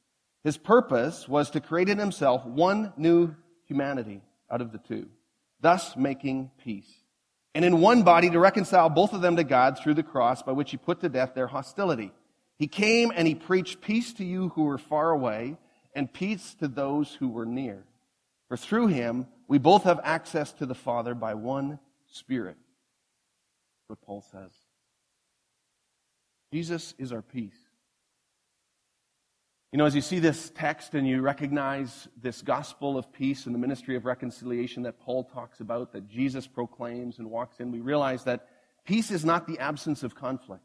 His 0.43 0.57
purpose 0.57 1.29
was 1.29 1.51
to 1.51 1.61
create 1.61 1.89
in 1.89 1.99
himself 1.99 2.45
one 2.45 2.93
new 2.97 3.33
humanity 3.67 4.21
out 4.51 4.61
of 4.61 4.73
the 4.73 4.79
two, 4.79 5.07
thus 5.61 5.97
making 5.97 6.51
peace. 6.65 6.93
And 7.55 7.65
in 7.65 7.81
one 7.81 8.03
body 8.03 8.29
to 8.29 8.41
reconcile 8.41 8.89
both 8.89 9.13
of 9.13 9.21
them 9.21 9.37
to 9.37 9.45
God 9.45 9.79
through 9.79 9.95
the 9.95 10.03
cross 10.03 10.43
by 10.43 10.51
which 10.51 10.73
he 10.73 10.77
put 10.77 10.99
to 11.03 11.09
death 11.09 11.33
their 11.37 11.47
hostility. 11.47 12.11
He 12.59 12.67
came 12.67 13.13
and 13.15 13.29
he 13.29 13.37
preached 13.37 13.83
peace 13.83 14.13
to 14.15 14.25
you 14.25 14.49
who 14.57 14.65
were 14.65 14.79
far 14.79 15.13
away 15.13 15.59
and 15.99 16.13
peace 16.13 16.55
to 16.55 16.69
those 16.69 17.13
who 17.15 17.29
were 17.29 17.45
near. 17.45 17.83
For 18.47 18.57
through 18.57 18.87
him, 18.87 19.27
we 19.49 19.59
both 19.59 19.83
have 19.83 19.99
access 20.05 20.53
to 20.53 20.65
the 20.65 20.75
Father 20.75 21.13
by 21.13 21.35
one 21.35 21.81
Spirit. 22.07 22.57
What 23.89 24.01
Paul 24.03 24.25
says. 24.31 24.53
Jesus 26.53 26.95
is 26.99 27.13
our 27.13 27.21
peace. 27.21 27.59
You 29.73 29.79
know, 29.79 29.87
as 29.87 29.95
you 29.97 30.01
see 30.01 30.21
this 30.21 30.51
text 30.55 30.95
and 30.95 31.07
you 31.07 31.21
recognize 31.21 32.07
this 32.23 32.43
gospel 32.43 32.97
of 32.97 33.13
peace 33.13 33.47
and 33.47 33.55
the 33.55 33.59
ministry 33.59 33.97
of 33.97 34.05
reconciliation 34.05 34.85
that 34.85 35.01
Paul 35.01 35.25
talks 35.25 35.59
about, 35.59 35.93
that 35.95 36.09
Jesus 36.09 36.47
proclaims 36.47 37.19
and 37.19 37.29
walks 37.29 37.59
in, 37.59 37.73
we 37.73 37.81
realize 37.81 38.23
that 38.23 38.47
peace 38.87 39.11
is 39.11 39.25
not 39.25 39.49
the 39.49 39.59
absence 39.59 40.05
of 40.05 40.15
conflict. 40.15 40.63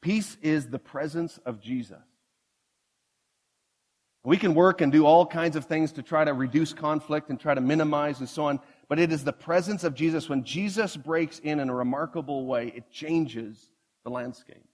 Peace 0.00 0.36
is 0.40 0.68
the 0.68 0.78
presence 0.78 1.38
of 1.44 1.60
Jesus. 1.60 1.98
We 4.24 4.36
can 4.36 4.54
work 4.54 4.80
and 4.80 4.92
do 4.92 5.04
all 5.04 5.26
kinds 5.26 5.56
of 5.56 5.64
things 5.64 5.92
to 5.92 6.02
try 6.02 6.24
to 6.24 6.32
reduce 6.32 6.72
conflict 6.72 7.28
and 7.28 7.40
try 7.40 7.54
to 7.54 7.60
minimize 7.60 8.20
and 8.20 8.28
so 8.28 8.44
on, 8.44 8.60
but 8.88 9.00
it 9.00 9.10
is 9.10 9.24
the 9.24 9.32
presence 9.32 9.82
of 9.82 9.94
Jesus. 9.94 10.28
When 10.28 10.44
Jesus 10.44 10.96
breaks 10.96 11.40
in 11.40 11.58
in 11.58 11.68
a 11.68 11.74
remarkable 11.74 12.46
way, 12.46 12.72
it 12.74 12.90
changes 12.90 13.70
the 14.04 14.10
landscape. 14.10 14.64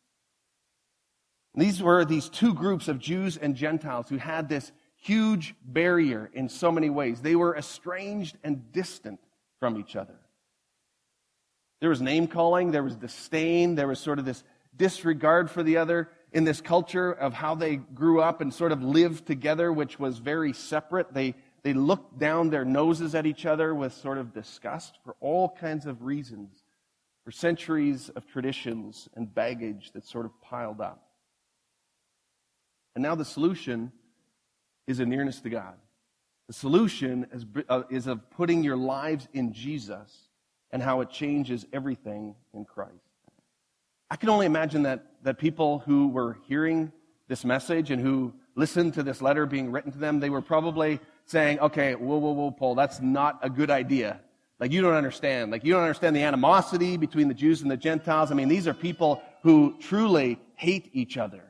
these 1.55 1.83
were 1.83 2.05
these 2.05 2.29
two 2.29 2.55
groups 2.55 2.89
of 2.89 2.99
Jews 2.99 3.37
and 3.37 3.57
Gentiles 3.57 4.09
who 4.09 4.19
had 4.19 4.49
this 4.49 4.71
huge 4.97 5.55
barrier 5.65 6.31
in 6.33 6.49
so 6.49 6.71
many 6.71 6.91
ways. 6.91 7.21
They 7.21 7.37
were 7.37 7.57
estranged 7.57 8.37
and 8.45 8.71
distant 8.73 9.21
from 9.61 9.79
each 9.79 9.97
other. 9.97 10.19
There 11.81 11.91
was 11.91 12.01
name 12.01 12.27
calling, 12.27 12.71
there 12.71 12.83
was 12.83 12.97
disdain, 12.97 13.77
there 13.77 13.89
was 13.89 14.01
sort 14.01 14.19
of 14.19 14.25
this 14.25 14.43
disregard 14.77 15.51
for 15.51 15.63
the 15.63 15.79
other 15.79 16.11
in 16.33 16.45
this 16.45 16.61
culture 16.61 17.11
of 17.11 17.33
how 17.33 17.55
they 17.55 17.77
grew 17.77 18.21
up 18.21 18.41
and 18.41 18.53
sort 18.53 18.73
of 18.73 18.83
lived 18.83 19.27
together, 19.27 19.73
which 19.73 19.99
was 19.99 20.19
very 20.19 20.53
separate. 20.53 21.15
They, 21.15 21.35
they 21.63 21.73
looked 21.73 22.19
down 22.19 22.51
their 22.51 22.65
noses 22.65 23.15
at 23.15 23.27
each 23.27 23.47
other 23.47 23.75
with 23.75 23.93
sort 23.95 24.19
of 24.19 24.35
disgust 24.35 24.99
for 25.05 25.17
all 25.21 25.49
kinds 25.49 25.87
of 25.87 26.03
reasons, 26.03 26.63
for 27.25 27.31
centuries 27.31 28.11
of 28.11 28.27
traditions 28.27 29.09
and 29.15 29.33
baggage 29.35 29.93
that 29.93 30.05
sort 30.05 30.27
of 30.27 30.33
piled 30.43 30.81
up. 30.81 31.03
And 32.95 33.03
now 33.03 33.15
the 33.15 33.25
solution 33.25 33.93
is 34.87 35.01
a 35.01 35.07
nearness 35.07 35.41
to 35.41 35.51
God. 35.51 35.75
The 36.47 36.55
solution 36.55 37.27
is, 37.33 37.45
uh, 37.69 37.83
is 37.91 38.07
of 38.07 38.31
putting 38.31 38.65
your 38.65 38.77
lives 38.77 39.29
in 39.35 39.53
Jesus 39.53 40.29
and 40.71 40.83
how 40.83 41.01
it 41.03 41.11
changes 41.11 41.67
everything 41.73 42.35
in 42.55 42.65
Christ. 42.65 42.93
I 44.11 44.17
can 44.17 44.31
only 44.31 44.47
imagine 44.47 44.85
that, 44.85 45.05
that 45.23 45.39
people 45.39 45.81
who 45.81 46.09
were 46.09 46.39
hearing 46.47 46.93
this 47.29 47.45
message 47.45 47.91
and 47.91 48.01
who 48.01 48.33
listened 48.55 48.95
to 48.95 49.03
this 49.03 49.21
letter 49.23 49.47
being 49.47 49.71
written 49.71 49.93
to 49.93 49.99
them, 49.99 50.21
they 50.21 50.31
were 50.31 50.43
probably 50.43 51.01
saying, 51.27 51.61
okay, 51.61 51.95
whoa, 51.95 52.17
whoa, 52.19 52.33
whoa, 52.33 52.51
Paul, 52.51 52.75
that's 52.75 53.01
not 53.01 53.39
a 53.43 53.51
good 53.51 53.71
idea. 53.71 54.21
Like, 54.59 54.73
you 54.73 54.83
don't 54.83 54.95
understand. 54.95 55.53
Like, 55.53 55.65
you 55.65 55.73
don't 55.73 55.83
understand 55.83 56.17
the 56.17 56.23
animosity 56.23 56.97
between 56.97 57.29
the 57.29 57.35
Jews 57.35 57.63
and 57.63 57.71
the 57.71 57.77
Gentiles. 57.77 58.33
I 58.33 58.35
mean, 58.35 58.49
these 58.49 58.67
are 58.67 58.75
people 58.75 59.23
who 59.43 59.77
truly 59.79 60.39
hate 60.57 60.91
each 60.93 61.17
other. 61.17 61.43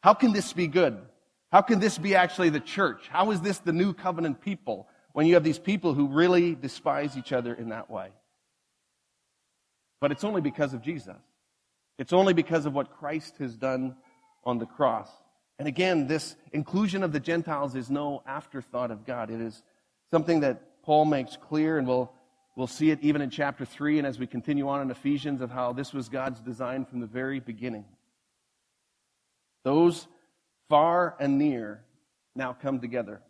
How 0.00 0.14
can 0.14 0.32
this 0.32 0.52
be 0.52 0.66
good? 0.66 0.98
How 1.52 1.60
can 1.62 1.78
this 1.78 1.98
be 1.98 2.14
actually 2.14 2.48
the 2.50 2.60
church? 2.60 3.08
How 3.08 3.30
is 3.32 3.40
this 3.40 3.58
the 3.58 3.72
new 3.72 3.92
covenant 3.92 4.40
people 4.40 4.88
when 5.12 5.26
you 5.26 5.34
have 5.34 5.44
these 5.44 5.58
people 5.58 5.94
who 5.94 6.06
really 6.08 6.54
despise 6.54 7.16
each 7.16 7.32
other 7.32 7.52
in 7.52 7.68
that 7.70 7.90
way? 7.90 8.10
But 10.00 10.12
it's 10.12 10.24
only 10.24 10.40
because 10.40 10.74
of 10.74 10.82
Jesus. 10.82 11.16
It's 11.98 12.12
only 12.12 12.34
because 12.34 12.66
of 12.66 12.74
what 12.74 12.96
Christ 12.98 13.38
has 13.38 13.56
done 13.56 13.96
on 14.44 14.58
the 14.58 14.66
cross. 14.66 15.08
And 15.58 15.66
again, 15.66 16.06
this 16.06 16.36
inclusion 16.52 17.02
of 17.02 17.12
the 17.12 17.20
Gentiles 17.20 17.74
is 17.74 17.90
no 17.90 18.22
afterthought 18.26 18.90
of 18.90 19.06
God. 19.06 19.30
It 19.30 19.40
is 19.40 19.62
something 20.10 20.40
that 20.40 20.82
Paul 20.82 21.06
makes 21.06 21.36
clear, 21.36 21.78
and 21.78 21.86
we'll, 21.86 22.12
we'll 22.54 22.66
see 22.66 22.90
it 22.90 22.98
even 23.02 23.22
in 23.22 23.30
chapter 23.30 23.64
3 23.64 23.98
and 23.98 24.06
as 24.06 24.18
we 24.18 24.26
continue 24.26 24.68
on 24.68 24.82
in 24.82 24.90
Ephesians 24.90 25.40
of 25.40 25.50
how 25.50 25.72
this 25.72 25.92
was 25.92 26.08
God's 26.08 26.40
design 26.40 26.84
from 26.84 27.00
the 27.00 27.06
very 27.06 27.40
beginning. 27.40 27.86
Those 29.64 30.06
far 30.68 31.16
and 31.18 31.38
near 31.38 31.82
now 32.34 32.52
come 32.52 32.78
together. 32.78 33.20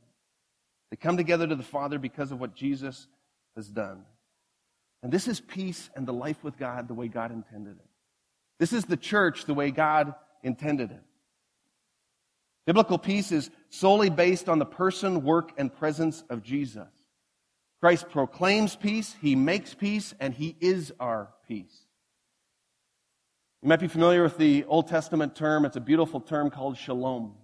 They 0.90 0.96
come 0.96 1.16
together 1.16 1.46
to 1.46 1.54
the 1.54 1.62
Father 1.62 1.98
because 1.98 2.32
of 2.32 2.40
what 2.40 2.54
Jesus 2.54 3.06
has 3.54 3.68
done. 3.68 4.02
And 5.02 5.12
this 5.12 5.28
is 5.28 5.40
peace 5.40 5.88
and 5.94 6.06
the 6.06 6.12
life 6.12 6.42
with 6.42 6.58
God 6.58 6.88
the 6.88 6.94
way 6.94 7.08
God 7.08 7.30
intended 7.30 7.76
it. 7.78 7.85
This 8.58 8.72
is 8.72 8.84
the 8.84 8.96
church 8.96 9.44
the 9.44 9.54
way 9.54 9.70
God 9.70 10.14
intended 10.42 10.90
it. 10.90 11.02
Biblical 12.66 12.98
peace 12.98 13.30
is 13.30 13.50
solely 13.70 14.10
based 14.10 14.48
on 14.48 14.58
the 14.58 14.66
person, 14.66 15.22
work, 15.22 15.52
and 15.56 15.72
presence 15.72 16.24
of 16.28 16.42
Jesus. 16.42 16.88
Christ 17.80 18.08
proclaims 18.10 18.74
peace, 18.74 19.14
he 19.20 19.36
makes 19.36 19.74
peace, 19.74 20.14
and 20.18 20.34
he 20.34 20.56
is 20.60 20.92
our 20.98 21.28
peace. 21.46 21.86
You 23.62 23.68
might 23.68 23.80
be 23.80 23.88
familiar 23.88 24.22
with 24.22 24.38
the 24.38 24.64
Old 24.64 24.88
Testament 24.88 25.34
term. 25.34 25.64
It's 25.64 25.76
a 25.76 25.80
beautiful 25.80 26.20
term 26.20 26.50
called 26.50 26.76
shalom. 26.76 27.34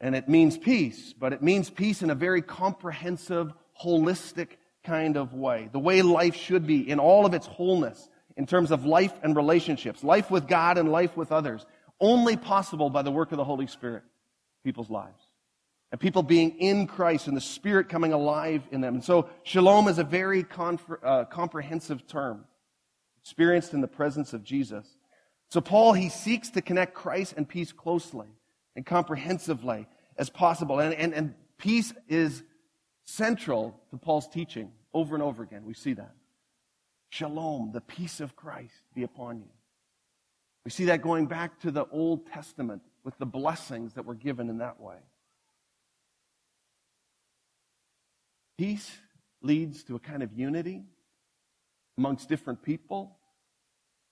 And 0.00 0.14
it 0.14 0.28
means 0.28 0.58
peace, 0.58 1.14
but 1.18 1.32
it 1.32 1.42
means 1.42 1.70
peace 1.70 2.02
in 2.02 2.10
a 2.10 2.14
very 2.14 2.42
comprehensive, 2.42 3.52
holistic 3.80 4.50
kind 4.84 5.16
of 5.16 5.34
way. 5.34 5.68
The 5.72 5.78
way 5.78 6.02
life 6.02 6.36
should 6.36 6.66
be 6.66 6.88
in 6.88 6.98
all 6.98 7.26
of 7.26 7.34
its 7.34 7.46
wholeness 7.46 8.08
in 8.36 8.46
terms 8.46 8.70
of 8.70 8.84
life 8.84 9.12
and 9.22 9.34
relationships, 9.34 10.04
life 10.04 10.30
with 10.30 10.46
God 10.46 10.78
and 10.78 10.90
life 10.92 11.16
with 11.16 11.32
others, 11.32 11.64
only 12.00 12.36
possible 12.36 12.90
by 12.90 13.02
the 13.02 13.10
work 13.10 13.32
of 13.32 13.38
the 13.38 13.44
Holy 13.44 13.66
Spirit, 13.66 14.02
people's 14.64 14.90
lives. 14.90 15.22
And 15.92 16.00
people 16.00 16.22
being 16.22 16.58
in 16.58 16.86
Christ 16.86 17.28
and 17.28 17.36
the 17.36 17.40
Spirit 17.40 17.88
coming 17.88 18.12
alive 18.12 18.62
in 18.70 18.80
them. 18.80 18.94
And 18.94 19.04
so 19.04 19.28
shalom 19.44 19.88
is 19.88 19.98
a 19.98 20.04
very 20.04 20.44
uh, 21.02 21.24
comprehensive 21.24 22.06
term, 22.06 22.44
experienced 23.22 23.72
in 23.72 23.80
the 23.80 23.88
presence 23.88 24.32
of 24.32 24.42
Jesus. 24.42 24.86
So 25.48 25.60
Paul, 25.60 25.92
he 25.92 26.08
seeks 26.08 26.50
to 26.50 26.60
connect 26.60 26.92
Christ 26.92 27.34
and 27.36 27.48
peace 27.48 27.72
closely 27.72 28.26
and 28.74 28.84
comprehensively 28.84 29.86
as 30.18 30.28
possible. 30.28 30.80
And, 30.80 30.92
and, 30.92 31.14
and 31.14 31.34
peace 31.56 31.94
is 32.08 32.42
central 33.04 33.80
to 33.90 33.96
Paul's 33.96 34.28
teaching 34.28 34.72
over 34.92 35.14
and 35.14 35.22
over 35.22 35.44
again. 35.44 35.64
We 35.64 35.74
see 35.74 35.94
that. 35.94 36.15
Shalom, 37.10 37.70
the 37.72 37.80
peace 37.80 38.20
of 38.20 38.36
Christ 38.36 38.82
be 38.94 39.02
upon 39.02 39.38
you. 39.38 39.50
We 40.64 40.70
see 40.70 40.86
that 40.86 41.00
going 41.00 41.26
back 41.26 41.60
to 41.60 41.70
the 41.70 41.86
Old 41.86 42.26
Testament 42.26 42.82
with 43.04 43.16
the 43.18 43.26
blessings 43.26 43.94
that 43.94 44.04
were 44.04 44.14
given 44.14 44.50
in 44.50 44.58
that 44.58 44.80
way. 44.80 44.96
Peace 48.58 48.90
leads 49.42 49.84
to 49.84 49.94
a 49.94 50.00
kind 50.00 50.22
of 50.22 50.32
unity 50.32 50.82
amongst 51.96 52.28
different 52.28 52.62
people 52.62 53.16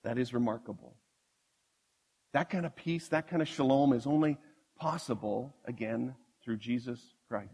that 0.04 0.18
is 0.18 0.32
remarkable. 0.32 0.94
That 2.34 2.50
kind 2.50 2.66
of 2.66 2.76
peace, 2.76 3.08
that 3.08 3.26
kind 3.26 3.42
of 3.42 3.48
shalom 3.48 3.92
is 3.92 4.06
only 4.06 4.38
possible, 4.78 5.54
again, 5.64 6.14
through 6.42 6.58
Jesus 6.58 7.00
Christ. 7.28 7.50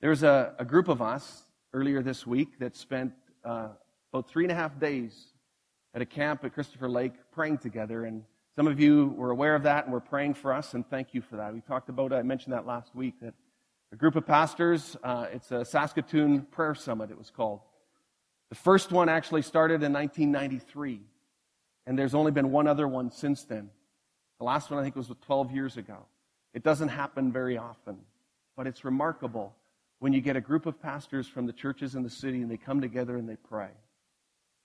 There 0.00 0.10
was 0.10 0.22
a, 0.22 0.54
a 0.58 0.64
group 0.64 0.88
of 0.88 1.00
us 1.00 1.44
earlier 1.72 2.02
this 2.02 2.26
week 2.26 2.58
that 2.58 2.76
spent 2.76 3.12
uh, 3.44 3.68
about 4.12 4.28
three 4.28 4.44
and 4.44 4.52
a 4.52 4.54
half 4.54 4.78
days 4.78 5.28
at 5.94 6.02
a 6.02 6.06
camp 6.06 6.44
at 6.44 6.52
Christopher 6.52 6.88
Lake 6.88 7.14
praying 7.32 7.58
together. 7.58 8.04
And 8.04 8.24
some 8.56 8.66
of 8.66 8.78
you 8.78 9.14
were 9.16 9.30
aware 9.30 9.54
of 9.54 9.62
that 9.62 9.84
and 9.84 9.92
were 9.92 10.00
praying 10.00 10.34
for 10.34 10.52
us, 10.52 10.74
and 10.74 10.88
thank 10.88 11.14
you 11.14 11.22
for 11.22 11.36
that. 11.36 11.54
We 11.54 11.60
talked 11.60 11.88
about, 11.88 12.12
I 12.12 12.22
mentioned 12.22 12.52
that 12.52 12.66
last 12.66 12.94
week, 12.94 13.14
that 13.22 13.34
a 13.92 13.96
group 13.96 14.16
of 14.16 14.26
pastors, 14.26 14.96
uh, 15.02 15.26
it's 15.32 15.50
a 15.50 15.64
Saskatoon 15.64 16.42
Prayer 16.42 16.74
Summit, 16.74 17.10
it 17.10 17.18
was 17.18 17.30
called. 17.30 17.60
The 18.50 18.56
first 18.56 18.92
one 18.92 19.08
actually 19.08 19.42
started 19.42 19.82
in 19.82 19.92
1993. 19.92 21.00
And 21.86 21.98
there's 21.98 22.14
only 22.14 22.30
been 22.30 22.50
one 22.52 22.66
other 22.66 22.86
one 22.86 23.10
since 23.10 23.44
then. 23.44 23.70
The 24.38 24.44
last 24.44 24.70
one, 24.70 24.78
I 24.78 24.82
think, 24.82 24.96
was 24.96 25.10
12 25.22 25.52
years 25.52 25.76
ago. 25.76 26.06
It 26.54 26.62
doesn't 26.62 26.88
happen 26.88 27.32
very 27.32 27.56
often, 27.56 27.98
but 28.56 28.66
it's 28.66 28.84
remarkable 28.84 29.54
when 29.98 30.12
you 30.12 30.20
get 30.20 30.36
a 30.36 30.40
group 30.40 30.66
of 30.66 30.80
pastors 30.80 31.26
from 31.26 31.46
the 31.46 31.52
churches 31.52 31.94
in 31.94 32.02
the 32.02 32.10
city 32.10 32.42
and 32.42 32.50
they 32.50 32.56
come 32.56 32.80
together 32.80 33.16
and 33.16 33.28
they 33.28 33.36
pray. 33.36 33.70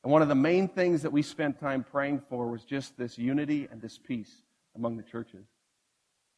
And 0.08 0.14
one 0.14 0.22
of 0.22 0.30
the 0.30 0.36
main 0.36 0.70
things 0.70 1.02
that 1.02 1.12
we 1.12 1.22
spent 1.22 1.60
time 1.60 1.84
praying 1.84 2.22
for 2.30 2.48
was 2.48 2.64
just 2.64 2.98
this 2.98 3.18
unity 3.18 3.68
and 3.70 3.82
this 3.82 3.98
peace 3.98 4.32
among 4.74 4.96
the 4.96 5.04
churches. 5.04 5.46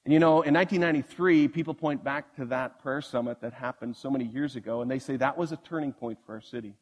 And 0.04 0.12
you 0.12 0.20
know, 0.20 0.42
in 0.42 0.56
1993, 0.56 1.50
people 1.50 1.76
point 1.76 2.04
back 2.04 2.36
to 2.38 2.46
that 2.46 2.82
prayer 2.82 3.00
summit 3.00 3.42
that 3.42 3.54
happened 3.54 3.96
so 3.96 4.10
many 4.10 4.26
years 4.26 4.56
ago, 4.56 4.82
and 4.82 4.90
they 4.90 4.98
say 4.98 5.18
that 5.18 5.38
was 5.38 5.52
a 5.52 5.58
turning 5.58 5.94
point 5.94 6.18
for 6.26 6.34
our 6.34 6.42
city. 6.42 6.74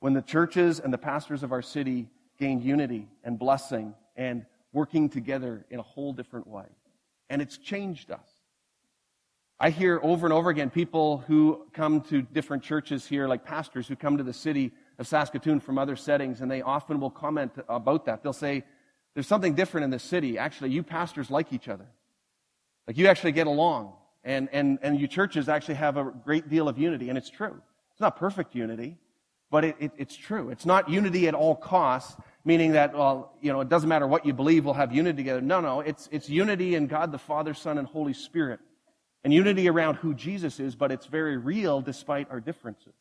When 0.00 0.14
the 0.14 0.22
churches 0.22 0.80
and 0.80 0.94
the 0.94 0.96
pastors 0.96 1.42
of 1.42 1.52
our 1.52 1.60
city 1.60 2.08
gained 2.38 2.64
unity 2.64 3.06
and 3.22 3.38
blessing 3.38 3.92
and 4.16 4.46
working 4.72 5.10
together 5.10 5.66
in 5.68 5.78
a 5.78 5.82
whole 5.82 6.14
different 6.14 6.46
way. 6.46 6.68
And 7.28 7.42
it's 7.42 7.58
changed 7.58 8.10
us. 8.10 8.30
I 9.60 9.68
hear 9.68 10.00
over 10.02 10.24
and 10.24 10.32
over 10.32 10.48
again 10.48 10.70
people 10.70 11.18
who 11.26 11.66
come 11.74 12.00
to 12.02 12.22
different 12.22 12.62
churches 12.62 13.06
here, 13.06 13.28
like 13.28 13.44
pastors 13.44 13.86
who 13.86 13.94
come 13.94 14.16
to 14.16 14.24
the 14.24 14.32
city 14.32 14.72
of 14.98 15.06
Saskatoon 15.06 15.60
from 15.60 15.78
other 15.78 15.96
settings, 15.96 16.40
and 16.40 16.50
they 16.50 16.62
often 16.62 17.00
will 17.00 17.10
comment 17.10 17.52
about 17.68 18.06
that. 18.06 18.22
They'll 18.22 18.32
say, 18.32 18.64
There's 19.14 19.26
something 19.26 19.54
different 19.54 19.84
in 19.84 19.90
this 19.90 20.02
city. 20.02 20.38
Actually, 20.38 20.70
you 20.70 20.82
pastors 20.82 21.30
like 21.30 21.52
each 21.52 21.68
other. 21.68 21.86
Like 22.86 22.96
you 22.96 23.06
actually 23.06 23.32
get 23.32 23.46
along. 23.46 23.92
And, 24.24 24.48
and, 24.52 24.78
and 24.82 25.00
you 25.00 25.06
churches 25.06 25.48
actually 25.48 25.76
have 25.76 25.96
a 25.96 26.04
great 26.04 26.48
deal 26.48 26.68
of 26.68 26.76
unity. 26.76 27.08
And 27.08 27.16
it's 27.16 27.30
true. 27.30 27.60
It's 27.92 28.00
not 28.00 28.16
perfect 28.16 28.54
unity, 28.54 28.96
but 29.50 29.64
it, 29.64 29.76
it, 29.78 29.92
it's 29.96 30.16
true. 30.16 30.50
It's 30.50 30.66
not 30.66 30.88
unity 30.88 31.28
at 31.28 31.34
all 31.34 31.54
costs, 31.54 32.16
meaning 32.44 32.72
that, 32.72 32.94
well, 32.94 33.34
you 33.40 33.52
know, 33.52 33.60
it 33.60 33.68
doesn't 33.68 33.88
matter 33.88 34.06
what 34.06 34.26
you 34.26 34.32
believe, 34.32 34.64
we'll 34.64 34.74
have 34.74 34.92
unity 34.92 35.18
together. 35.18 35.40
No, 35.40 35.60
no, 35.60 35.80
it's, 35.80 36.08
it's 36.12 36.28
unity 36.28 36.74
in 36.74 36.86
God 36.86 37.12
the 37.12 37.18
Father, 37.18 37.54
Son, 37.54 37.78
and 37.78 37.86
Holy 37.86 38.12
Spirit. 38.12 38.60
And 39.24 39.32
unity 39.32 39.68
around 39.68 39.96
who 39.96 40.14
Jesus 40.14 40.60
is, 40.60 40.76
but 40.76 40.92
it's 40.92 41.06
very 41.06 41.36
real 41.36 41.80
despite 41.80 42.30
our 42.30 42.40
differences. 42.40 42.94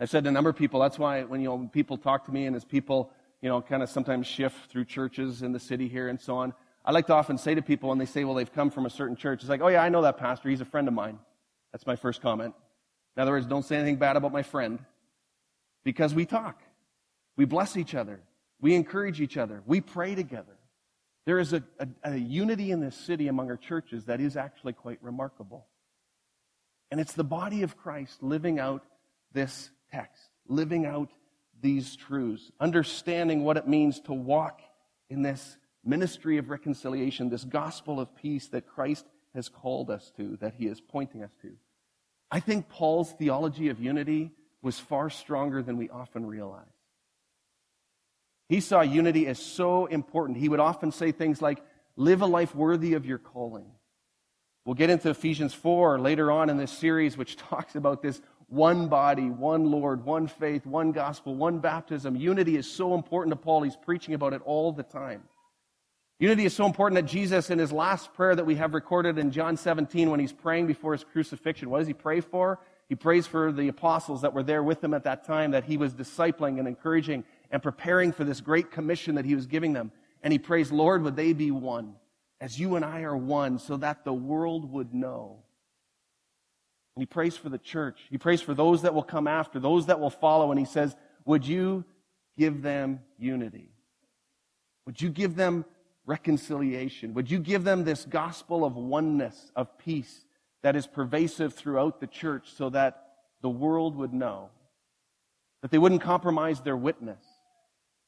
I've 0.00 0.08
said 0.08 0.24
to 0.24 0.30
a 0.30 0.32
number 0.32 0.48
of 0.48 0.56
people, 0.56 0.80
that's 0.80 0.98
why 0.98 1.22
when, 1.24 1.42
you 1.42 1.48
know, 1.48 1.56
when 1.56 1.68
people 1.68 1.98
talk 1.98 2.24
to 2.24 2.32
me 2.32 2.46
and 2.46 2.56
as 2.56 2.64
people, 2.64 3.12
you 3.42 3.50
know, 3.50 3.60
kind 3.60 3.82
of 3.82 3.90
sometimes 3.90 4.26
shift 4.26 4.70
through 4.70 4.86
churches 4.86 5.42
in 5.42 5.52
the 5.52 5.60
city 5.60 5.88
here 5.88 6.08
and 6.08 6.18
so 6.18 6.38
on, 6.38 6.54
I 6.84 6.92
like 6.92 7.06
to 7.08 7.14
often 7.14 7.36
say 7.36 7.54
to 7.54 7.60
people 7.60 7.90
when 7.90 7.98
they 7.98 8.06
say, 8.06 8.24
well, 8.24 8.34
they've 8.34 8.50
come 8.50 8.70
from 8.70 8.86
a 8.86 8.90
certain 8.90 9.14
church, 9.14 9.40
it's 9.40 9.50
like, 9.50 9.60
oh 9.60 9.68
yeah, 9.68 9.82
I 9.82 9.90
know 9.90 10.00
that 10.02 10.16
pastor. 10.16 10.48
He's 10.48 10.62
a 10.62 10.64
friend 10.64 10.88
of 10.88 10.94
mine. 10.94 11.18
That's 11.72 11.86
my 11.86 11.96
first 11.96 12.22
comment. 12.22 12.54
In 13.16 13.22
other 13.22 13.32
words, 13.32 13.46
don't 13.46 13.64
say 13.64 13.76
anything 13.76 13.96
bad 13.96 14.16
about 14.16 14.32
my 14.32 14.42
friend 14.42 14.78
because 15.84 16.14
we 16.14 16.24
talk. 16.24 16.62
We 17.36 17.44
bless 17.44 17.76
each 17.76 17.94
other. 17.94 18.20
We 18.60 18.74
encourage 18.74 19.20
each 19.20 19.36
other. 19.36 19.62
We 19.66 19.82
pray 19.82 20.14
together. 20.14 20.56
There 21.26 21.38
is 21.38 21.52
a, 21.52 21.62
a, 21.78 21.88
a 22.04 22.16
unity 22.16 22.70
in 22.70 22.80
this 22.80 22.96
city 22.96 23.28
among 23.28 23.50
our 23.50 23.56
churches 23.58 24.06
that 24.06 24.20
is 24.20 24.36
actually 24.36 24.72
quite 24.72 24.98
remarkable. 25.02 25.66
And 26.90 27.00
it's 27.00 27.12
the 27.12 27.24
body 27.24 27.62
of 27.62 27.76
Christ 27.76 28.22
living 28.22 28.58
out 28.58 28.82
this 29.32 29.70
text, 29.92 30.30
living 30.46 30.86
out 30.86 31.10
these 31.60 31.96
truths, 31.96 32.50
understanding 32.58 33.44
what 33.44 33.56
it 33.56 33.68
means 33.68 34.00
to 34.00 34.12
walk 34.12 34.60
in 35.08 35.22
this 35.22 35.58
ministry 35.84 36.38
of 36.38 36.50
reconciliation, 36.50 37.28
this 37.28 37.44
gospel 37.44 38.00
of 38.00 38.14
peace 38.16 38.48
that 38.48 38.66
Christ 38.66 39.06
has 39.34 39.48
called 39.48 39.90
us 39.90 40.10
to, 40.16 40.36
that 40.40 40.54
he 40.54 40.66
is 40.66 40.80
pointing 40.80 41.22
us 41.22 41.32
to. 41.42 41.52
I 42.30 42.40
think 42.40 42.68
Paul's 42.68 43.12
theology 43.12 43.68
of 43.68 43.80
unity 43.80 44.32
was 44.62 44.78
far 44.78 45.10
stronger 45.10 45.62
than 45.62 45.76
we 45.76 45.88
often 45.88 46.26
realize. 46.26 46.64
He 48.48 48.60
saw 48.60 48.80
unity 48.80 49.26
as 49.26 49.38
so 49.38 49.86
important. 49.86 50.38
He 50.38 50.48
would 50.48 50.60
often 50.60 50.92
say 50.92 51.12
things 51.12 51.40
like, 51.40 51.62
live 51.96 52.22
a 52.22 52.26
life 52.26 52.54
worthy 52.54 52.94
of 52.94 53.06
your 53.06 53.18
calling. 53.18 53.70
We'll 54.64 54.74
get 54.74 54.90
into 54.90 55.10
Ephesians 55.10 55.54
4 55.54 55.98
later 55.98 56.30
on 56.30 56.50
in 56.50 56.56
this 56.56 56.72
series, 56.72 57.16
which 57.16 57.36
talks 57.48 57.74
about 57.74 58.02
this 58.02 58.20
one 58.50 58.88
body, 58.88 59.30
one 59.30 59.70
Lord, 59.70 60.04
one 60.04 60.26
faith, 60.26 60.66
one 60.66 60.90
gospel, 60.90 61.34
one 61.36 61.60
baptism. 61.60 62.16
Unity 62.16 62.56
is 62.56 62.70
so 62.70 62.94
important 62.94 63.32
to 63.32 63.36
Paul. 63.36 63.62
He's 63.62 63.76
preaching 63.76 64.12
about 64.12 64.32
it 64.32 64.42
all 64.44 64.72
the 64.72 64.82
time. 64.82 65.22
Unity 66.18 66.44
is 66.44 66.54
so 66.54 66.66
important 66.66 66.96
that 66.96 67.10
Jesus, 67.10 67.48
in 67.48 67.58
his 67.58 67.72
last 67.72 68.12
prayer 68.12 68.34
that 68.34 68.44
we 68.44 68.56
have 68.56 68.74
recorded 68.74 69.18
in 69.18 69.30
John 69.30 69.56
17, 69.56 70.10
when 70.10 70.20
he's 70.20 70.32
praying 70.32 70.66
before 70.66 70.92
his 70.92 71.04
crucifixion, 71.04 71.70
what 71.70 71.78
does 71.78 71.86
he 71.86 71.94
pray 71.94 72.20
for? 72.20 72.58
He 72.88 72.96
prays 72.96 73.26
for 73.26 73.52
the 73.52 73.68
apostles 73.68 74.22
that 74.22 74.34
were 74.34 74.42
there 74.42 74.64
with 74.64 74.82
him 74.82 74.94
at 74.94 75.04
that 75.04 75.24
time, 75.24 75.52
that 75.52 75.64
he 75.64 75.76
was 75.76 75.94
discipling 75.94 76.58
and 76.58 76.66
encouraging 76.66 77.24
and 77.52 77.62
preparing 77.62 78.10
for 78.10 78.24
this 78.24 78.40
great 78.40 78.72
commission 78.72 79.14
that 79.14 79.24
he 79.24 79.36
was 79.36 79.46
giving 79.46 79.72
them. 79.72 79.92
And 80.24 80.32
he 80.32 80.40
prays, 80.40 80.72
Lord, 80.72 81.04
would 81.04 81.14
they 81.14 81.32
be 81.32 81.52
one, 81.52 81.94
as 82.40 82.58
you 82.58 82.74
and 82.74 82.84
I 82.84 83.02
are 83.02 83.16
one, 83.16 83.60
so 83.60 83.76
that 83.76 84.04
the 84.04 84.12
world 84.12 84.70
would 84.72 84.92
know. 84.92 85.44
And 86.96 87.02
he 87.02 87.06
prays 87.06 87.36
for 87.36 87.48
the 87.48 87.58
church. 87.58 88.00
He 88.10 88.18
prays 88.18 88.40
for 88.40 88.54
those 88.54 88.82
that 88.82 88.94
will 88.94 89.02
come 89.02 89.26
after, 89.26 89.60
those 89.60 89.86
that 89.86 90.00
will 90.00 90.10
follow. 90.10 90.50
And 90.50 90.58
he 90.58 90.66
says, 90.66 90.96
Would 91.24 91.46
you 91.46 91.84
give 92.36 92.62
them 92.62 93.00
unity? 93.18 93.70
Would 94.86 95.00
you 95.00 95.10
give 95.10 95.36
them 95.36 95.64
reconciliation? 96.04 97.14
Would 97.14 97.30
you 97.30 97.38
give 97.38 97.64
them 97.64 97.84
this 97.84 98.04
gospel 98.04 98.64
of 98.64 98.74
oneness, 98.76 99.52
of 99.54 99.78
peace 99.78 100.24
that 100.62 100.74
is 100.74 100.86
pervasive 100.86 101.54
throughout 101.54 102.00
the 102.00 102.06
church 102.06 102.52
so 102.56 102.70
that 102.70 103.12
the 103.40 103.48
world 103.48 103.96
would 103.96 104.12
know? 104.12 104.50
That 105.62 105.70
they 105.70 105.78
wouldn't 105.78 106.02
compromise 106.02 106.60
their 106.60 106.76
witness. 106.76 107.22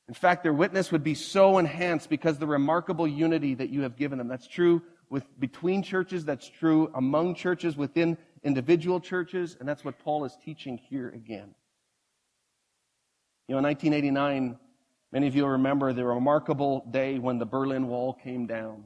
In 0.09 0.15
fact, 0.15 0.43
their 0.43 0.53
witness 0.53 0.91
would 0.91 1.05
be 1.05 1.15
so 1.15 1.59
enhanced 1.59 2.11
because 2.11 2.39
the 2.39 2.47
remarkable 2.47 3.07
unity 3.07 3.55
that 3.55 3.71
you 3.71 3.83
have 3.83 3.97
given 3.97 4.19
them. 4.19 4.29
That's 4.29 4.49
true 4.49 4.83
with, 5.12 5.25
between 5.39 5.83
churches, 5.83 6.25
that's 6.25 6.49
true 6.49 6.91
among 6.95 7.35
churches, 7.35 7.77
within 7.77 8.17
individual 8.42 9.00
churches, 9.00 9.56
and 9.58 9.68
that's 9.68 9.84
what 9.84 9.99
Paul 9.99 10.25
is 10.25 10.37
teaching 10.44 10.78
here 10.78 11.08
again. 11.08 11.54
You 13.49 13.54
know, 13.54 13.58
in 13.58 13.64
1989, 13.64 14.58
Many 15.12 15.26
of 15.26 15.37
you 15.37 15.44
remember 15.44 15.92
the 15.92 16.06
remarkable 16.06 16.87
day 16.90 17.18
when 17.18 17.38
the 17.38 17.44
Berlin 17.44 17.87
Wall 17.87 18.14
came 18.14 18.46
down 18.46 18.84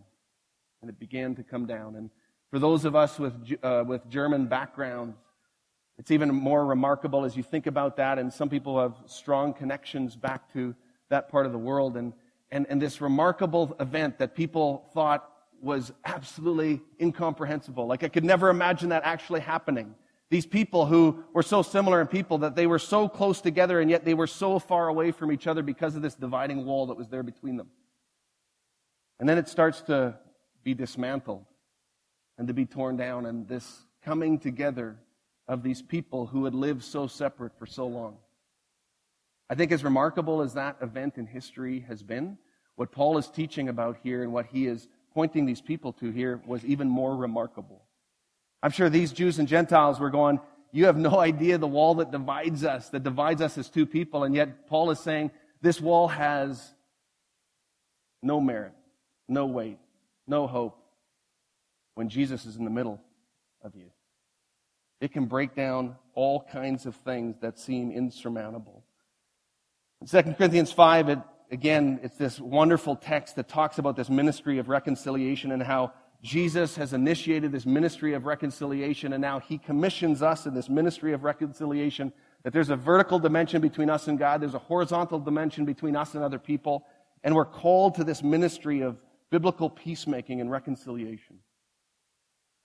and 0.83 0.91
it 0.91 0.99
began 0.99 1.37
to 1.37 1.45
come 1.45 1.67
down. 1.67 1.95
And 1.95 2.11
for 2.51 2.59
those 2.59 2.85
of 2.85 2.97
us 2.97 3.17
with, 3.17 3.33
uh, 3.63 3.85
with 3.87 4.09
German 4.09 4.47
backgrounds, 4.47 5.17
it's 5.99 6.11
even 6.11 6.35
more 6.35 6.67
remarkable 6.67 7.25
as 7.25 7.37
you 7.37 7.45
think 7.45 7.69
about 7.69 7.97
that. 7.99 8.19
And 8.19 8.33
some 8.33 8.49
people 8.49 8.81
have 8.81 8.97
strong 9.07 9.55
connections 9.55 10.17
back 10.17 10.53
to 10.53 10.75
that 11.11 11.29
part 11.29 11.47
of 11.47 11.53
the 11.53 11.59
world. 11.59 11.97
And, 11.97 12.13
and, 12.51 12.67
and 12.69 12.83
this 12.83 13.01
remarkable 13.01 13.77
event 13.79 14.19
that 14.19 14.35
people 14.35 14.91
thought 14.95 15.31
was 15.67 15.93
absolutely 16.05 16.81
incomprehensible. 17.01 17.87
Like 17.87 18.05
I 18.05 18.09
could 18.09 18.25
never 18.25 18.49
imagine 18.49 18.89
that 18.91 19.03
actually 19.05 19.41
happening. 19.41 19.95
These 20.31 20.47
people 20.47 20.87
who 20.87 21.25
were 21.35 21.43
so 21.43 21.63
similar 21.63 22.01
in 22.01 22.07
people 22.07 22.39
that 22.39 22.57
they 22.57 22.67
were 22.67 22.79
so 22.79 23.09
close 23.09 23.41
together 23.41 23.81
and 23.81 23.91
yet 23.91 24.05
they 24.05 24.15
were 24.15 24.27
so 24.27 24.59
far 24.59 24.89
away 24.89 25.11
from 25.11 25.31
each 25.31 25.47
other 25.47 25.63
because 25.63 25.95
of 25.95 26.03
this 26.03 26.15
dividing 26.15 26.65
wall 26.65 26.87
that 26.87 26.97
was 26.97 27.09
there 27.09 27.23
between 27.23 27.57
them. 27.57 27.69
And 29.21 29.29
then 29.29 29.39
it 29.39 29.49
starts 29.49 29.83
to 29.83 30.17
be 30.65 30.75
dismantled 30.75 31.45
and 32.39 32.49
to 32.49 32.55
be 32.55 32.65
torn 32.65 32.97
down 32.97 33.27
and 33.27 33.47
this 33.47 33.85
coming 34.05 34.39
together 34.39 34.97
of 35.49 35.63
these 35.63 35.83
people 35.83 36.27
who 36.27 36.45
had 36.45 36.55
lived 36.55 36.83
so 36.83 37.07
separate 37.07 37.57
for 37.59 37.67
so 37.67 37.87
long. 37.87 38.17
I 39.49 39.55
think 39.55 39.71
as 39.71 39.85
remarkable 39.85 40.43
as 40.43 40.55
that 40.55 40.77
event 40.81 41.19
in 41.19 41.27
history 41.27 41.85
has 41.89 42.03
been, 42.03 42.37
what 42.75 42.93
Paul 42.93 43.17
is 43.17 43.29
teaching 43.29 43.69
about 43.69 43.99
here 44.03 44.23
and 44.23 44.33
what 44.33 44.47
he 44.47 44.67
is 44.67 44.89
pointing 45.17 45.47
these 45.47 45.63
people 45.63 45.95
to 45.95 46.11
here 46.11 46.43
was 46.45 46.63
even 46.67 46.91
more 46.91 47.17
remarkable. 47.17 47.83
I'm 48.63 48.71
sure 48.71 48.91
these 48.91 49.13
Jews 49.13 49.39
and 49.39 49.49
Gentiles 49.49 49.99
were 49.99 50.11
going, 50.11 50.41
You 50.73 50.85
have 50.85 50.99
no 50.99 51.19
idea 51.31 51.57
the 51.57 51.67
wall 51.67 51.95
that 51.97 52.11
divides 52.11 52.65
us, 52.65 52.91
that 52.91 53.03
divides 53.03 53.41
us 53.41 53.57
as 53.57 53.71
two 53.71 53.87
people. 53.87 54.25
And 54.25 54.35
yet, 54.35 54.69
Paul 54.69 54.91
is 54.91 55.01
saying 55.01 55.31
this 55.63 55.81
wall 55.81 56.09
has 56.09 56.75
no 58.23 58.43
merit, 58.43 58.75
no 59.27 59.47
weight, 59.47 59.79
no 60.27 60.47
hope 60.47 60.79
when 61.95 62.11
Jesus 62.11 62.45
is 62.45 62.57
in 62.57 62.65
the 62.65 62.71
middle 62.71 63.01
of 63.63 63.75
you. 63.75 63.91
It 65.01 65.15
can 65.15 65.25
break 65.25 65.55
down 65.55 65.97
all 66.15 66.47
kinds 66.53 66.85
of 66.85 66.95
things 66.95 67.37
that 67.41 67.59
seem 67.59 67.91
insurmountable. 67.91 68.85
In 70.03 70.09
2 70.09 70.35
Corinthians 70.35 70.73
5, 70.73 71.09
it, 71.09 71.19
again, 71.51 72.01
it's 72.03 72.17
this 72.17 72.41
wonderful 72.41 72.97
text 72.97 73.37
that 73.37 73.49
talks 73.49 73.79
about 73.79 73.97
this 73.97 74.11
ministry 74.11 74.59
of 74.59 74.69
reconciliation 74.69 75.53
and 75.53 75.63
how 75.63 75.93
Jesus 76.23 76.77
has 76.77 76.93
initiated 76.93 77.53
this 77.53 77.67
ministry 77.67 78.15
of 78.15 78.27
reconciliation, 78.27 79.13
and 79.13 79.21
now 79.21 79.39
he 79.39 79.59
commissions 79.59 80.23
us 80.23 80.47
in 80.47 80.55
this 80.55 80.69
ministry 80.69 81.13
of 81.13 81.25
reconciliation. 81.25 82.13
That 82.43 82.53
there's 82.53 82.71
a 82.71 82.77
vertical 82.77 83.19
dimension 83.19 83.61
between 83.61 83.91
us 83.91 84.09
and 84.09 84.19
God, 84.19 84.41
there's 84.41 84.55
a 84.55 84.59
horizontal 84.59 85.19
dimension 85.19 85.65
between 85.65 85.97
us 85.97 86.15
and 86.15 86.25
other 86.25 86.39
people, 86.39 86.87
and 87.23 87.35
we're 87.35 87.45
called 87.45 87.97
to 87.97 88.05
this 88.05 88.23
ministry 88.23 88.81
of 88.81 88.99
biblical 89.31 89.69
peacemaking 89.69 90.41
and 90.41 90.51
reconciliation. 90.51 91.39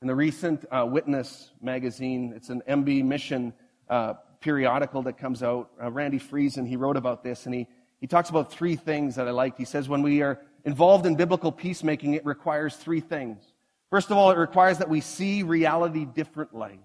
In 0.02 0.08
the 0.08 0.16
recent 0.16 0.66
uh, 0.72 0.86
Witness 0.90 1.52
magazine, 1.62 2.34
it's 2.36 2.50
an 2.50 2.62
MB 2.68 3.04
Mission 3.06 3.54
uh, 3.90 4.14
periodical 4.40 5.04
that 5.04 5.18
comes 5.18 5.44
out. 5.44 5.70
Uh, 5.82 5.92
Randy 5.92 6.20
Friesen, 6.20 6.68
he 6.68 6.76
wrote 6.76 6.98
about 6.98 7.24
this, 7.24 7.46
and 7.46 7.54
he, 7.54 7.68
he 8.02 8.08
talks 8.08 8.30
about 8.30 8.52
three 8.52 8.76
things 8.76 9.16
that 9.16 9.28
I 9.28 9.32
liked. 9.32 9.58
He 9.58 9.66
says, 9.66 9.88
when 9.88 10.02
we 10.02 10.22
are 10.22 10.40
involved 10.66 11.06
in 11.06 11.16
biblical 11.16 11.52
peacemaking, 11.52 12.16
it 12.16 12.26
requires 12.26 12.76
three 12.76 13.00
things. 13.00 13.42
First 13.92 14.12
of 14.12 14.18
all, 14.18 14.32
it 14.32 14.38
requires 14.38 14.80
that 14.80 14.90
we 14.90 15.02
see 15.02 15.44
reality 15.44 16.06
differently. 16.06 16.80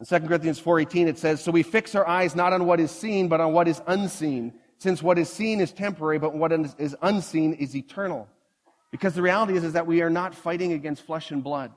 In 0.00 0.06
2 0.06 0.28
Corinthians 0.28 0.58
4:18 0.60 1.08
it 1.08 1.18
says, 1.18 1.42
"So 1.42 1.50
we 1.50 1.62
fix 1.62 1.94
our 1.94 2.06
eyes 2.06 2.36
not 2.36 2.52
on 2.52 2.66
what 2.66 2.80
is 2.80 2.90
seen, 2.90 3.28
but 3.28 3.40
on 3.40 3.52
what 3.52 3.66
is 3.66 3.80
unseen, 3.86 4.52
since 4.78 5.02
what 5.02 5.18
is 5.18 5.30
seen 5.30 5.60
is 5.60 5.72
temporary, 5.72 6.18
but 6.18 6.34
what 6.34 6.52
is 6.52 6.96
unseen 7.00 7.54
is 7.54 7.74
eternal." 7.74 8.28
Because 8.90 9.14
the 9.14 9.22
reality 9.22 9.56
is, 9.56 9.64
is 9.64 9.72
that 9.72 9.86
we 9.86 10.02
are 10.02 10.10
not 10.10 10.34
fighting 10.34 10.72
against 10.72 11.02
flesh 11.02 11.30
and 11.30 11.42
blood. 11.42 11.72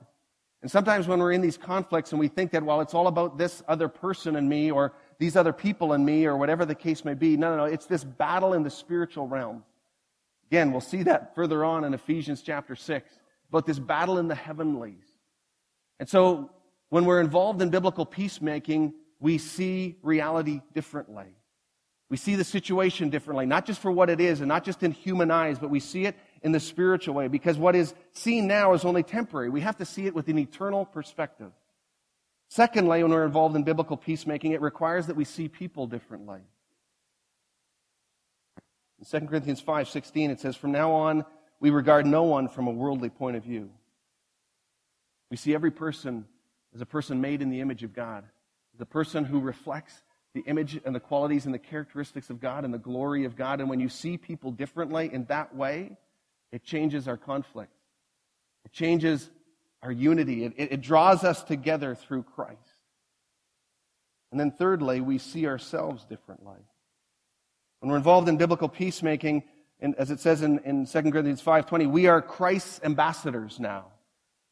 And 0.62 0.70
sometimes 0.70 1.08
when 1.08 1.18
we're 1.18 1.32
in 1.32 1.40
these 1.40 1.56
conflicts 1.56 2.12
and 2.12 2.20
we 2.20 2.28
think 2.28 2.50
that, 2.50 2.62
well, 2.62 2.82
it's 2.82 2.92
all 2.92 3.06
about 3.06 3.38
this 3.38 3.62
other 3.66 3.88
person 3.88 4.36
and 4.36 4.48
me, 4.48 4.70
or 4.70 4.92
these 5.20 5.36
other 5.36 5.52
people 5.52 5.92
and 5.92 6.04
me, 6.04 6.24
or 6.24 6.36
whatever 6.36 6.64
the 6.64 6.74
case 6.74 7.04
may 7.04 7.12
be. 7.12 7.36
No, 7.36 7.50
no, 7.50 7.58
no. 7.58 7.64
It's 7.66 7.84
this 7.84 8.02
battle 8.02 8.54
in 8.54 8.62
the 8.62 8.70
spiritual 8.70 9.28
realm. 9.28 9.62
Again, 10.50 10.72
we'll 10.72 10.80
see 10.80 11.04
that 11.04 11.34
further 11.34 11.62
on 11.62 11.84
in 11.84 11.92
Ephesians 11.92 12.40
chapter 12.42 12.74
6 12.74 13.08
about 13.50 13.66
this 13.66 13.78
battle 13.78 14.16
in 14.16 14.28
the 14.28 14.34
heavenlies. 14.34 15.04
And 16.00 16.08
so 16.08 16.50
when 16.88 17.04
we're 17.04 17.20
involved 17.20 17.60
in 17.60 17.68
biblical 17.68 18.06
peacemaking, 18.06 18.94
we 19.20 19.36
see 19.36 19.98
reality 20.02 20.62
differently. 20.72 21.36
We 22.08 22.16
see 22.16 22.34
the 22.34 22.42
situation 22.42 23.10
differently, 23.10 23.44
not 23.44 23.66
just 23.66 23.80
for 23.80 23.92
what 23.92 24.08
it 24.08 24.20
is 24.20 24.40
and 24.40 24.48
not 24.48 24.64
just 24.64 24.82
in 24.82 24.90
human 24.90 25.30
eyes, 25.30 25.58
but 25.58 25.68
we 25.68 25.80
see 25.80 26.06
it 26.06 26.16
in 26.42 26.50
the 26.50 26.60
spiritual 26.60 27.14
way 27.14 27.28
because 27.28 27.58
what 27.58 27.76
is 27.76 27.94
seen 28.14 28.46
now 28.46 28.72
is 28.72 28.86
only 28.86 29.02
temporary. 29.02 29.50
We 29.50 29.60
have 29.60 29.76
to 29.76 29.84
see 29.84 30.06
it 30.06 30.14
with 30.14 30.28
an 30.28 30.38
eternal 30.38 30.86
perspective. 30.86 31.52
Secondly, 32.50 33.00
when 33.02 33.12
we're 33.12 33.24
involved 33.24 33.54
in 33.54 33.62
biblical 33.62 33.96
peacemaking, 33.96 34.50
it 34.50 34.60
requires 34.60 35.06
that 35.06 35.14
we 35.14 35.24
see 35.24 35.48
people 35.48 35.86
differently. 35.86 36.40
In 38.98 39.04
2 39.04 39.28
Corinthians 39.28 39.62
5:16 39.62 40.30
it 40.30 40.40
says 40.40 40.56
from 40.56 40.72
now 40.72 40.90
on 40.90 41.24
we 41.60 41.70
regard 41.70 42.06
no 42.06 42.24
one 42.24 42.48
from 42.48 42.66
a 42.66 42.72
worldly 42.72 43.08
point 43.08 43.36
of 43.36 43.44
view. 43.44 43.70
We 45.30 45.36
see 45.36 45.54
every 45.54 45.70
person 45.70 46.26
as 46.74 46.80
a 46.80 46.86
person 46.86 47.20
made 47.20 47.40
in 47.40 47.50
the 47.50 47.60
image 47.60 47.84
of 47.84 47.94
God, 47.94 48.24
a 48.80 48.84
person 48.84 49.24
who 49.24 49.38
reflects 49.40 50.02
the 50.32 50.40
image 50.40 50.80
and 50.84 50.94
the 50.94 51.00
qualities 51.00 51.44
and 51.44 51.54
the 51.54 51.58
characteristics 51.58 52.30
of 52.30 52.40
God 52.40 52.64
and 52.64 52.74
the 52.74 52.78
glory 52.78 53.24
of 53.24 53.36
God. 53.36 53.60
And 53.60 53.70
when 53.70 53.80
you 53.80 53.88
see 53.88 54.16
people 54.16 54.50
differently 54.50 55.12
in 55.12 55.24
that 55.26 55.54
way, 55.54 55.98
it 56.50 56.64
changes 56.64 57.06
our 57.06 57.16
conflict. 57.16 57.72
It 58.64 58.72
changes 58.72 59.30
our 59.82 59.92
unity. 59.92 60.44
It, 60.44 60.54
it, 60.56 60.80
draws 60.80 61.24
us 61.24 61.42
together 61.42 61.94
through 61.94 62.24
Christ. 62.24 62.58
And 64.30 64.38
then 64.38 64.50
thirdly, 64.50 65.00
we 65.00 65.18
see 65.18 65.46
ourselves 65.46 66.04
differently. 66.04 66.60
When 67.80 67.90
we're 67.90 67.96
involved 67.96 68.28
in 68.28 68.36
biblical 68.36 68.68
peacemaking, 68.68 69.44
and 69.80 69.94
as 69.96 70.10
it 70.10 70.20
says 70.20 70.42
in, 70.42 70.58
in 70.60 70.86
2 70.86 71.02
Corinthians 71.10 71.42
5.20, 71.42 71.90
we 71.90 72.06
are 72.06 72.20
Christ's 72.20 72.80
ambassadors 72.84 73.58
now. 73.58 73.86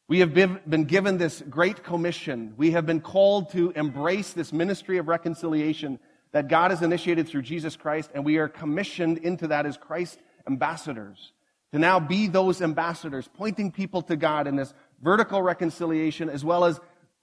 We 0.07 0.21
have 0.21 0.33
been 0.33 0.85
given 0.85 1.19
this 1.19 1.43
great 1.47 1.83
commission. 1.83 2.55
We 2.57 2.71
have 2.71 2.87
been 2.87 2.99
called 2.99 3.51
to 3.51 3.69
embrace 3.75 4.33
this 4.33 4.51
ministry 4.51 4.97
of 4.97 5.07
reconciliation 5.07 5.99
that 6.31 6.47
God 6.47 6.71
has 6.71 6.81
initiated 6.81 7.27
through 7.27 7.43
Jesus 7.43 7.75
Christ, 7.75 8.09
and 8.15 8.25
we 8.25 8.37
are 8.37 8.47
commissioned 8.47 9.19
into 9.19 9.47
that 9.47 9.67
as 9.67 9.77
Christ's 9.77 10.17
ambassadors. 10.47 11.31
To 11.73 11.79
now 11.79 11.99
be 11.99 12.27
those 12.27 12.61
ambassadors, 12.61 13.29
pointing 13.35 13.71
people 13.71 14.01
to 14.03 14.15
God 14.15 14.47
in 14.47 14.55
this 14.55 14.73
vertical 15.01 15.41
reconciliation, 15.41 16.29
as 16.29 16.43
well 16.43 16.65
as 16.65 16.79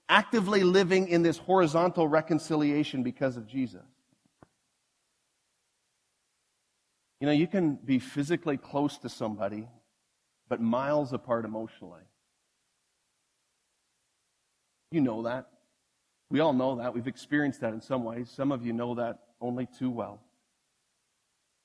actively 0.09 0.63
living 0.63 1.07
in 1.07 1.21
this 1.21 1.37
horizontal 1.37 2.07
reconciliation 2.07 3.03
because 3.03 3.37
of 3.37 3.47
Jesus. 3.47 3.83
You 7.19 7.27
know, 7.27 7.33
you 7.33 7.47
can 7.47 7.75
be 7.75 7.99
physically 7.99 8.57
close 8.57 8.97
to 8.99 9.09
somebody, 9.09 9.67
but 10.47 10.61
miles 10.61 11.13
apart 11.13 11.45
emotionally. 11.45 12.03
You 14.91 15.01
know 15.01 15.23
that. 15.23 15.47
We 16.29 16.39
all 16.39 16.53
know 16.53 16.75
that. 16.77 16.93
We've 16.93 17.07
experienced 17.07 17.61
that 17.61 17.73
in 17.73 17.81
some 17.81 18.03
ways. 18.03 18.29
Some 18.29 18.51
of 18.51 18.65
you 18.65 18.73
know 18.73 18.95
that 18.95 19.19
only 19.41 19.67
too 19.77 19.89
well. 19.89 20.21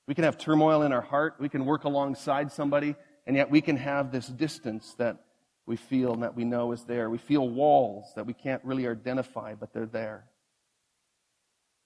We 0.09 0.15
can 0.15 0.25
have 0.25 0.39
turmoil 0.39 0.83
in 0.83 0.93
our 0.93 1.01
heart. 1.01 1.37
We 1.39 1.49
can 1.49 1.65
work 1.65 1.85
alongside 1.85 2.51
somebody, 2.51 2.97
and 3.27 3.37
yet 3.37 3.51
we 3.51 3.61
can 3.61 3.77
have 3.77 4.11
this 4.11 4.27
distance 4.27 4.95
that 4.99 5.19
we 5.67 5.77
feel 5.77 6.13
and 6.13 6.23
that 6.23 6.35
we 6.35 6.45
know 6.45 6.73
is 6.73 6.85
there. 6.85 7.09
We 7.09 7.19
feel 7.19 7.49
walls 7.49 8.13
that 8.17 8.27
we 8.27 8.33
can't 8.33 8.65
really 8.65 8.87
identify, 8.89 9.55
but 9.55 9.73
they're 9.73 9.87
there. 9.87 10.25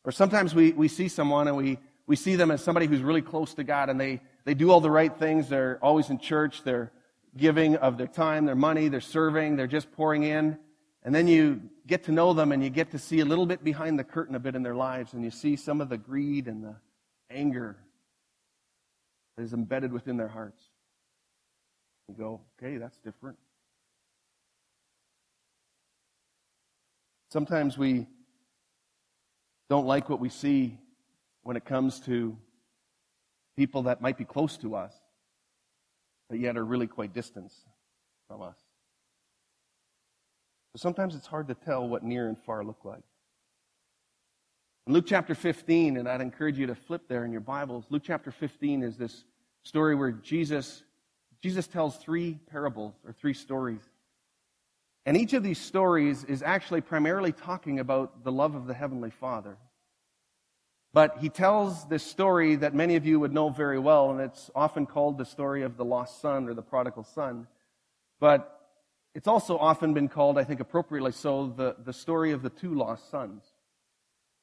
Or 0.05 0.13
sometimes 0.13 0.55
we, 0.55 0.73
we 0.73 0.89
see 0.89 1.09
someone 1.09 1.49
and 1.49 1.57
we, 1.57 1.79
we 2.07 2.17
see 2.17 2.37
them 2.37 2.51
as 2.51 2.63
somebody 2.63 2.87
who's 2.87 3.03
really 3.03 3.23
close 3.23 3.55
to 3.55 3.65
God 3.65 3.91
and 3.91 4.01
they, 4.01 4.21
they 4.45 4.55
do 4.55 4.71
all 4.71 4.81
the 4.81 4.91
right 4.91 5.17
things. 5.19 5.49
They're 5.49 5.79
always 5.83 6.09
in 6.11 6.19
church. 6.19 6.63
They're 6.63 6.93
giving 7.37 7.77
of 7.77 7.99
their 7.99 8.07
time, 8.07 8.47
their 8.47 8.55
money. 8.55 8.89
They're 8.89 9.01
serving. 9.01 9.57
They're 9.57 9.67
just 9.67 9.93
pouring 9.93 10.23
in. 10.23 10.59
And 11.03 11.15
then 11.15 11.29
you 11.29 11.61
get 11.87 12.05
to 12.05 12.13
know 12.13 12.33
them 12.33 12.53
and 12.53 12.63
you 12.63 12.71
get 12.71 12.93
to 12.93 12.99
see 12.99 13.21
a 13.21 13.25
little 13.25 13.47
bit 13.47 13.63
behind 13.63 13.99
the 13.99 14.05
curtain 14.05 14.35
a 14.35 14.41
bit 14.41 14.57
in 14.57 14.63
their 14.63 14.75
lives 14.75 15.13
and 15.13 15.23
you 15.23 15.31
see 15.31 15.57
some 15.57 15.81
of 15.81 15.89
the 15.89 15.99
greed 15.99 16.49
and 16.49 16.65
the 16.65 16.77
anger 17.31 17.77
that 19.37 19.43
is 19.43 19.53
embedded 19.53 19.93
within 19.93 20.17
their 20.17 20.29
hearts. 20.29 20.63
You 22.09 22.15
go, 22.15 22.41
okay, 22.59 22.79
that's 22.79 22.99
different. 22.99 23.37
Sometimes 27.37 27.77
we 27.77 28.07
don't 29.69 29.87
like 29.87 30.09
what 30.09 30.21
we 30.21 30.31
see 30.31 30.79
when 31.43 31.55
it 31.55 31.67
comes 31.67 32.01
to 32.01 32.35
people 33.59 33.83
that 33.83 34.01
might 34.01 34.17
be 34.17 34.25
close 34.25 34.57
to 34.57 34.75
us, 34.75 34.95
but 36.31 36.39
yet 36.39 36.57
are 36.57 36.65
really 36.65 36.87
quite 36.87 37.13
distant 37.13 37.53
from 38.27 38.41
us. 38.41 38.57
So 40.73 40.79
sometimes 40.81 41.15
it's 41.15 41.27
hard 41.27 41.49
to 41.49 41.55
tell 41.55 41.87
what 41.87 42.03
near 42.03 42.27
and 42.27 42.39
far 42.39 42.65
look 42.65 42.87
like. 42.87 43.05
In 44.87 44.95
Luke 44.95 45.05
chapter 45.07 45.35
15, 45.35 45.99
and 45.99 46.09
I'd 46.09 46.23
encourage 46.23 46.59
you 46.59 46.69
to 46.69 46.75
flip 46.75 47.03
there 47.07 47.27
in 47.27 47.33
your 47.33 47.43
Bibles, 47.43 47.85
Luke 47.91 48.05
chapter 48.07 48.31
15 48.31 48.83
is 48.83 48.97
this 48.97 49.25
story 49.63 49.95
where 49.95 50.13
Jesus, 50.13 50.85
Jesus 51.43 51.67
tells 51.67 51.99
three 51.99 52.39
parables 52.51 52.95
or 53.05 53.13
three 53.13 53.35
stories. 53.35 53.83
And 55.07 55.17
each 55.17 55.35
of 55.35 55.45
these 55.45 55.59
stories 55.59 56.25
is 56.25 56.43
actually 56.43 56.81
primarily 56.81 57.31
talking 57.31 57.79
about 57.79 58.25
the 58.25 58.33
love 58.33 58.57
of 58.57 58.67
the 58.67 58.75
Heavenly 58.75 59.11
Father. 59.11 59.57
But 60.93 61.19
he 61.19 61.29
tells 61.29 61.87
this 61.87 62.03
story 62.03 62.57
that 62.57 62.75
many 62.75 62.97
of 62.97 63.07
you 63.07 63.21
would 63.21 63.33
know 63.33 63.49
very 63.49 63.79
well, 63.79 64.11
and 64.11 64.21
it's 64.21 64.51
often 64.53 64.85
called 64.85 65.17
the 65.17 65.25
story 65.25 65.63
of 65.63 65.77
the 65.77 65.85
lost 65.85 66.21
son 66.21 66.49
or 66.49 66.55
the 66.55 66.63
prodigal 66.63 67.05
son. 67.05 67.47
But 68.19 68.53
it's 69.15 69.29
also 69.29 69.57
often 69.59 69.95
been 69.95 70.09
called, 70.09 70.39
I 70.39 70.45
think 70.45 70.59
appropriately 70.59 71.13
so, 71.13 71.55
the, 71.57 71.77
the 71.85 71.93
story 71.93 72.33
of 72.33 72.43
the 72.43 72.51
two 72.51 72.75
lost 72.75 73.09
sons. 73.09 73.45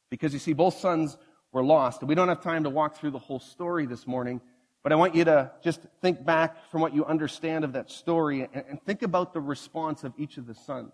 Because 0.10 0.32
you 0.32 0.39
see, 0.39 0.54
both 0.54 0.78
sons 0.78 1.17
were 1.52 1.63
lost. 1.63 2.04
We 2.04 2.15
don't 2.15 2.30
have 2.30 2.41
time 2.41 2.63
to 2.63 2.69
walk 2.69 2.95
through 2.95 3.12
the 3.12 3.19
whole 3.19 3.39
story 3.39 3.86
this 3.86 4.08
morning, 4.08 4.39
but 4.84 4.91
I 4.91 4.96
want 4.96 5.15
you 5.15 5.24
to 5.26 5.52
just 5.63 5.80
think 6.02 6.24
back 6.24 6.69
from 6.69 6.82
what 6.82 6.93
you 6.93 7.06
understand 7.06 7.63
of 7.63 7.74
that 7.74 7.89
story 7.89 8.48
and, 8.54 8.82
think 8.86 9.02
about 9.02 9.34
the 9.34 9.39
response 9.39 10.04
of 10.04 10.13
each 10.17 10.38
of 10.38 10.46
the 10.46 10.54
sons. 10.54 10.91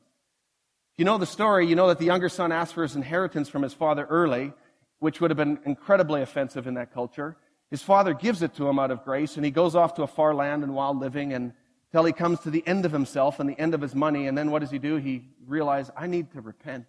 If 0.94 1.00
you 1.00 1.06
know 1.06 1.18
the 1.18 1.26
story, 1.26 1.66
you 1.68 1.76
know 1.76 1.88
that 1.88 1.98
the 1.98 2.06
younger 2.06 2.30
son 2.30 2.52
asked 2.52 2.76
for 2.76 2.84
his 2.84 2.96
inheritance 2.96 3.50
from 3.50 3.64
his 3.64 3.74
father 3.74 4.06
early, 4.06 4.54
which 5.00 5.20
would 5.20 5.32
have 5.32 5.38
been 5.38 5.60
incredibly 5.66 6.22
offensive 6.22 6.68
in 6.68 6.76
that 6.76 6.94
culture. 6.94 7.36
His 7.72 7.82
father 7.82 8.14
gives 8.14 8.42
it 8.44 8.56
to 8.56 8.68
him 8.68 8.80
out 8.80 8.92
of 8.92 9.04
grace, 9.04 9.36
and 9.36 9.46
he 9.46 9.52
goes 9.52 9.76
off 9.76 9.96
to 9.96 10.04
a 10.04 10.08
far 10.08 10.36
land 10.36 10.64
and 10.64 10.76
wild 10.76 11.00
living 11.00 11.34
and 11.34 11.54
until 11.92 12.06
he 12.06 12.14
comes 12.14 12.40
to 12.42 12.52
the 12.52 12.64
end 12.68 12.86
of 12.86 12.92
himself 12.92 13.40
and 13.40 13.50
the 13.50 13.60
end 13.60 13.74
of 13.74 13.82
his 13.82 13.96
money. 13.96 14.28
And 14.28 14.38
then 14.38 14.52
what 14.52 14.60
does 14.60 14.70
he 14.70 14.78
do? 14.78 14.98
He 14.98 15.30
realizes, 15.48 15.92
I 15.98 16.06
need 16.06 16.32
to 16.34 16.42
repent, 16.42 16.86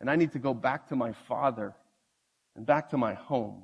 and 0.00 0.10
I 0.10 0.16
need 0.16 0.32
to 0.32 0.40
go 0.40 0.52
back 0.52 0.88
to 0.88 0.96
my 0.96 1.12
father 1.12 1.74
and 2.56 2.66
back 2.66 2.90
to 2.90 2.96
my 2.96 3.14
home. 3.14 3.62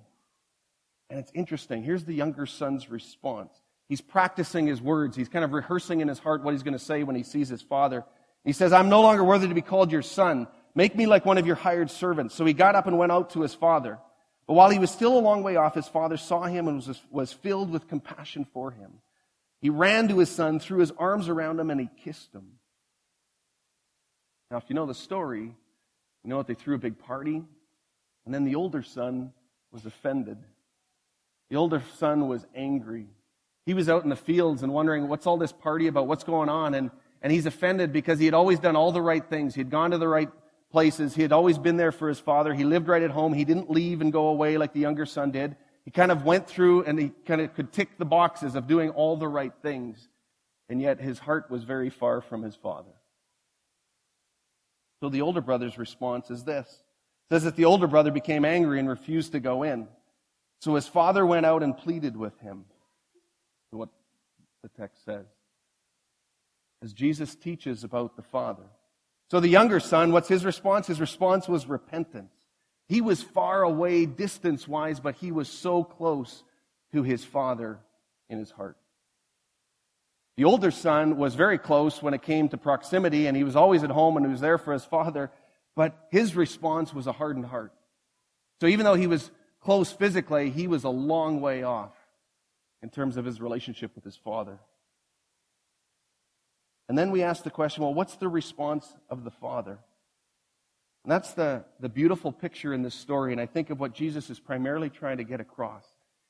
And 1.10 1.18
it's 1.18 1.32
interesting. 1.34 1.82
Here's 1.82 2.04
the 2.04 2.14
younger 2.14 2.46
son's 2.46 2.90
response. 2.90 3.52
He's 3.88 4.00
practicing 4.00 4.66
his 4.66 4.82
words. 4.82 5.16
He's 5.16 5.28
kind 5.28 5.44
of 5.44 5.52
rehearsing 5.52 6.00
in 6.00 6.08
his 6.08 6.18
heart 6.18 6.42
what 6.42 6.52
he's 6.52 6.62
going 6.62 6.74
to 6.74 6.78
say 6.78 7.02
when 7.02 7.16
he 7.16 7.22
sees 7.22 7.48
his 7.48 7.62
father. 7.62 8.04
He 8.44 8.52
says, 8.52 8.72
I'm 8.72 8.88
no 8.88 9.00
longer 9.00 9.24
worthy 9.24 9.48
to 9.48 9.54
be 9.54 9.62
called 9.62 9.90
your 9.90 10.02
son. 10.02 10.46
Make 10.74 10.94
me 10.94 11.06
like 11.06 11.24
one 11.24 11.38
of 11.38 11.46
your 11.46 11.56
hired 11.56 11.90
servants. 11.90 12.34
So 12.34 12.44
he 12.44 12.52
got 12.52 12.74
up 12.74 12.86
and 12.86 12.98
went 12.98 13.12
out 13.12 13.30
to 13.30 13.42
his 13.42 13.54
father. 13.54 13.98
But 14.46 14.54
while 14.54 14.70
he 14.70 14.78
was 14.78 14.90
still 14.90 15.18
a 15.18 15.20
long 15.20 15.42
way 15.42 15.56
off, 15.56 15.74
his 15.74 15.88
father 15.88 16.16
saw 16.16 16.44
him 16.44 16.68
and 16.68 16.76
was, 16.76 17.00
was 17.10 17.32
filled 17.32 17.70
with 17.70 17.88
compassion 17.88 18.46
for 18.52 18.70
him. 18.70 18.92
He 19.60 19.70
ran 19.70 20.08
to 20.08 20.18
his 20.18 20.30
son, 20.30 20.60
threw 20.60 20.78
his 20.78 20.92
arms 20.92 21.28
around 21.28 21.58
him, 21.58 21.70
and 21.70 21.80
he 21.80 21.90
kissed 22.04 22.32
him. 22.32 22.52
Now, 24.50 24.58
if 24.58 24.64
you 24.68 24.74
know 24.74 24.86
the 24.86 24.94
story, 24.94 25.42
you 25.42 26.30
know 26.30 26.38
that 26.38 26.46
they 26.46 26.54
threw 26.54 26.74
a 26.74 26.78
big 26.78 26.98
party, 26.98 27.42
and 28.24 28.34
then 28.34 28.44
the 28.44 28.54
older 28.54 28.82
son 28.82 29.32
was 29.72 29.84
offended. 29.84 30.38
The 31.50 31.56
older 31.56 31.82
son 31.96 32.28
was 32.28 32.46
angry. 32.54 33.06
He 33.66 33.74
was 33.74 33.88
out 33.88 34.02
in 34.02 34.10
the 34.10 34.16
fields 34.16 34.62
and 34.62 34.72
wondering, 34.72 35.08
what's 35.08 35.26
all 35.26 35.36
this 35.36 35.52
party 35.52 35.86
about? 35.86 36.06
What's 36.06 36.24
going 36.24 36.48
on? 36.48 36.74
And, 36.74 36.90
and 37.22 37.32
he's 37.32 37.46
offended 37.46 37.92
because 37.92 38.18
he 38.18 38.24
had 38.24 38.34
always 38.34 38.58
done 38.58 38.76
all 38.76 38.92
the 38.92 39.02
right 39.02 39.24
things. 39.24 39.54
He 39.54 39.60
had 39.60 39.70
gone 39.70 39.90
to 39.90 39.98
the 39.98 40.08
right 40.08 40.30
places. 40.70 41.14
He 41.14 41.22
had 41.22 41.32
always 41.32 41.58
been 41.58 41.76
there 41.76 41.92
for 41.92 42.08
his 42.08 42.18
father. 42.18 42.54
He 42.54 42.64
lived 42.64 42.88
right 42.88 43.02
at 43.02 43.10
home. 43.10 43.32
He 43.32 43.44
didn't 43.44 43.70
leave 43.70 44.00
and 44.00 44.12
go 44.12 44.28
away 44.28 44.58
like 44.58 44.72
the 44.72 44.80
younger 44.80 45.06
son 45.06 45.30
did. 45.30 45.56
He 45.84 45.90
kind 45.90 46.12
of 46.12 46.24
went 46.24 46.46
through 46.46 46.84
and 46.84 46.98
he 46.98 47.12
kind 47.26 47.40
of 47.40 47.54
could 47.54 47.72
tick 47.72 47.96
the 47.98 48.04
boxes 48.04 48.54
of 48.54 48.66
doing 48.66 48.90
all 48.90 49.16
the 49.16 49.28
right 49.28 49.52
things. 49.62 50.08
And 50.68 50.82
yet 50.82 51.00
his 51.00 51.18
heart 51.18 51.50
was 51.50 51.64
very 51.64 51.88
far 51.88 52.20
from 52.20 52.42
his 52.42 52.54
father. 52.54 52.92
So 55.00 55.08
the 55.08 55.22
older 55.22 55.40
brother's 55.40 55.78
response 55.78 56.30
is 56.30 56.44
this. 56.44 56.66
It 56.68 57.34
says 57.34 57.44
that 57.44 57.56
the 57.56 57.64
older 57.64 57.86
brother 57.86 58.10
became 58.10 58.44
angry 58.44 58.78
and 58.78 58.88
refused 58.88 59.32
to 59.32 59.40
go 59.40 59.62
in. 59.62 59.88
So 60.60 60.74
his 60.74 60.88
father 60.88 61.24
went 61.24 61.46
out 61.46 61.62
and 61.62 61.76
pleaded 61.76 62.16
with 62.16 62.38
him. 62.40 62.64
What 63.70 63.90
the 64.62 64.68
text 64.68 65.04
says. 65.04 65.26
As 66.82 66.92
Jesus 66.92 67.34
teaches 67.34 67.84
about 67.84 68.16
the 68.16 68.22
father. 68.22 68.64
So 69.30 69.40
the 69.40 69.48
younger 69.48 69.80
son, 69.80 70.12
what's 70.12 70.28
his 70.28 70.44
response? 70.44 70.86
His 70.86 71.00
response 71.00 71.48
was 71.48 71.66
repentance. 71.66 72.32
He 72.88 73.00
was 73.00 73.22
far 73.22 73.62
away 73.62 74.06
distance 74.06 74.66
wise, 74.66 75.00
but 75.00 75.16
he 75.16 75.30
was 75.30 75.48
so 75.48 75.84
close 75.84 76.42
to 76.92 77.02
his 77.02 77.24
father 77.24 77.78
in 78.30 78.38
his 78.38 78.50
heart. 78.50 78.76
The 80.38 80.44
older 80.44 80.70
son 80.70 81.18
was 81.18 81.34
very 81.34 81.58
close 81.58 82.00
when 82.00 82.14
it 82.14 82.22
came 82.22 82.48
to 82.48 82.56
proximity, 82.56 83.26
and 83.26 83.36
he 83.36 83.44
was 83.44 83.56
always 83.56 83.82
at 83.82 83.90
home 83.90 84.16
and 84.16 84.24
he 84.24 84.32
was 84.32 84.40
there 84.40 84.56
for 84.56 84.72
his 84.72 84.84
father, 84.84 85.30
but 85.76 86.06
his 86.10 86.34
response 86.34 86.94
was 86.94 87.06
a 87.06 87.12
hardened 87.12 87.46
heart. 87.46 87.72
So 88.60 88.66
even 88.68 88.84
though 88.84 88.94
he 88.94 89.06
was 89.06 89.30
close 89.68 89.92
physically, 89.92 90.48
he 90.48 90.66
was 90.66 90.84
a 90.84 90.88
long 90.88 91.42
way 91.42 91.62
off 91.62 91.92
in 92.80 92.88
terms 92.88 93.18
of 93.18 93.26
his 93.26 93.38
relationship 93.38 93.94
with 93.94 94.02
his 94.02 94.16
father. 94.16 94.58
And 96.88 96.96
then 96.96 97.10
we 97.10 97.22
ask 97.22 97.42
the 97.42 97.50
question 97.50 97.82
well, 97.82 97.92
what's 97.92 98.16
the 98.16 98.30
response 98.30 98.90
of 99.10 99.24
the 99.24 99.30
Father? 99.30 99.78
And 101.04 101.12
that's 101.12 101.34
the, 101.34 101.66
the 101.80 101.90
beautiful 101.90 102.32
picture 102.32 102.72
in 102.72 102.80
this 102.80 102.94
story. 102.94 103.30
And 103.32 103.38
I 103.42 103.44
think 103.44 103.68
of 103.68 103.78
what 103.78 103.92
Jesus 103.92 104.30
is 104.30 104.40
primarily 104.40 104.88
trying 104.88 105.18
to 105.18 105.24
get 105.24 105.38
across 105.38 105.84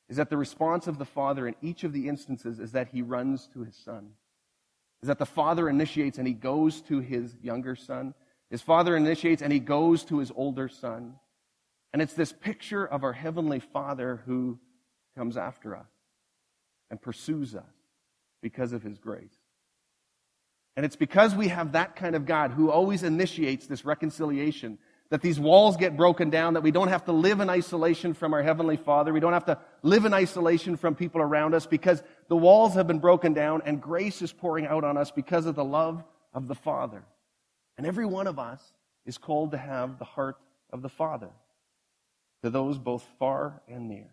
is 0.08 0.16
that 0.16 0.30
the 0.30 0.36
response 0.36 0.88
of 0.88 0.98
the 0.98 1.04
Father 1.04 1.46
in 1.46 1.54
each 1.62 1.84
of 1.84 1.92
the 1.92 2.08
instances 2.08 2.58
is 2.58 2.72
that 2.72 2.88
he 2.88 3.02
runs 3.02 3.46
to 3.52 3.60
his 3.62 3.76
Son. 3.76 4.08
Is 5.00 5.06
that 5.06 5.20
the 5.20 5.26
Father 5.26 5.68
initiates 5.68 6.18
and 6.18 6.26
he 6.26 6.34
goes 6.34 6.80
to 6.88 6.98
his 6.98 7.36
younger 7.40 7.76
son. 7.76 8.14
His 8.50 8.62
Father 8.62 8.96
initiates 8.96 9.42
and 9.42 9.52
he 9.52 9.60
goes 9.60 10.02
to 10.06 10.18
his 10.18 10.32
older 10.34 10.68
son. 10.68 11.14
And 11.92 12.02
it's 12.02 12.14
this 12.14 12.32
picture 12.32 12.86
of 12.86 13.04
our 13.04 13.12
Heavenly 13.12 13.60
Father 13.60 14.22
who 14.26 14.58
comes 15.16 15.36
after 15.36 15.76
us 15.76 15.88
and 16.90 17.00
pursues 17.00 17.54
us 17.54 17.64
because 18.42 18.72
of 18.72 18.82
his 18.82 18.98
grace. 18.98 19.34
And 20.76 20.86
it's 20.86 20.96
because 20.96 21.34
we 21.34 21.48
have 21.48 21.72
that 21.72 21.96
kind 21.96 22.14
of 22.14 22.24
God 22.24 22.52
who 22.52 22.70
always 22.70 23.02
initiates 23.02 23.66
this 23.66 23.84
reconciliation 23.84 24.78
that 25.10 25.22
these 25.22 25.40
walls 25.40 25.76
get 25.76 25.96
broken 25.96 26.28
down, 26.28 26.54
that 26.54 26.62
we 26.62 26.70
don't 26.70 26.88
have 26.88 27.06
to 27.06 27.12
live 27.12 27.40
in 27.40 27.48
isolation 27.48 28.12
from 28.12 28.34
our 28.34 28.42
Heavenly 28.42 28.76
Father. 28.76 29.12
We 29.12 29.20
don't 29.20 29.32
have 29.32 29.46
to 29.46 29.58
live 29.82 30.04
in 30.04 30.12
isolation 30.12 30.76
from 30.76 30.94
people 30.94 31.22
around 31.22 31.54
us 31.54 31.66
because 31.66 32.02
the 32.28 32.36
walls 32.36 32.74
have 32.74 32.86
been 32.86 32.98
broken 32.98 33.32
down 33.32 33.62
and 33.64 33.80
grace 33.80 34.20
is 34.20 34.32
pouring 34.32 34.66
out 34.66 34.84
on 34.84 34.98
us 34.98 35.10
because 35.10 35.46
of 35.46 35.54
the 35.54 35.64
love 35.64 36.04
of 36.34 36.46
the 36.46 36.54
Father. 36.54 37.02
And 37.78 37.86
every 37.86 38.04
one 38.04 38.26
of 38.26 38.38
us 38.38 38.60
is 39.06 39.16
called 39.16 39.52
to 39.52 39.58
have 39.58 39.98
the 39.98 40.04
heart 40.04 40.36
of 40.70 40.82
the 40.82 40.90
Father 40.90 41.30
to 42.42 42.50
those 42.50 42.78
both 42.78 43.04
far 43.18 43.62
and 43.68 43.88
near. 43.88 44.10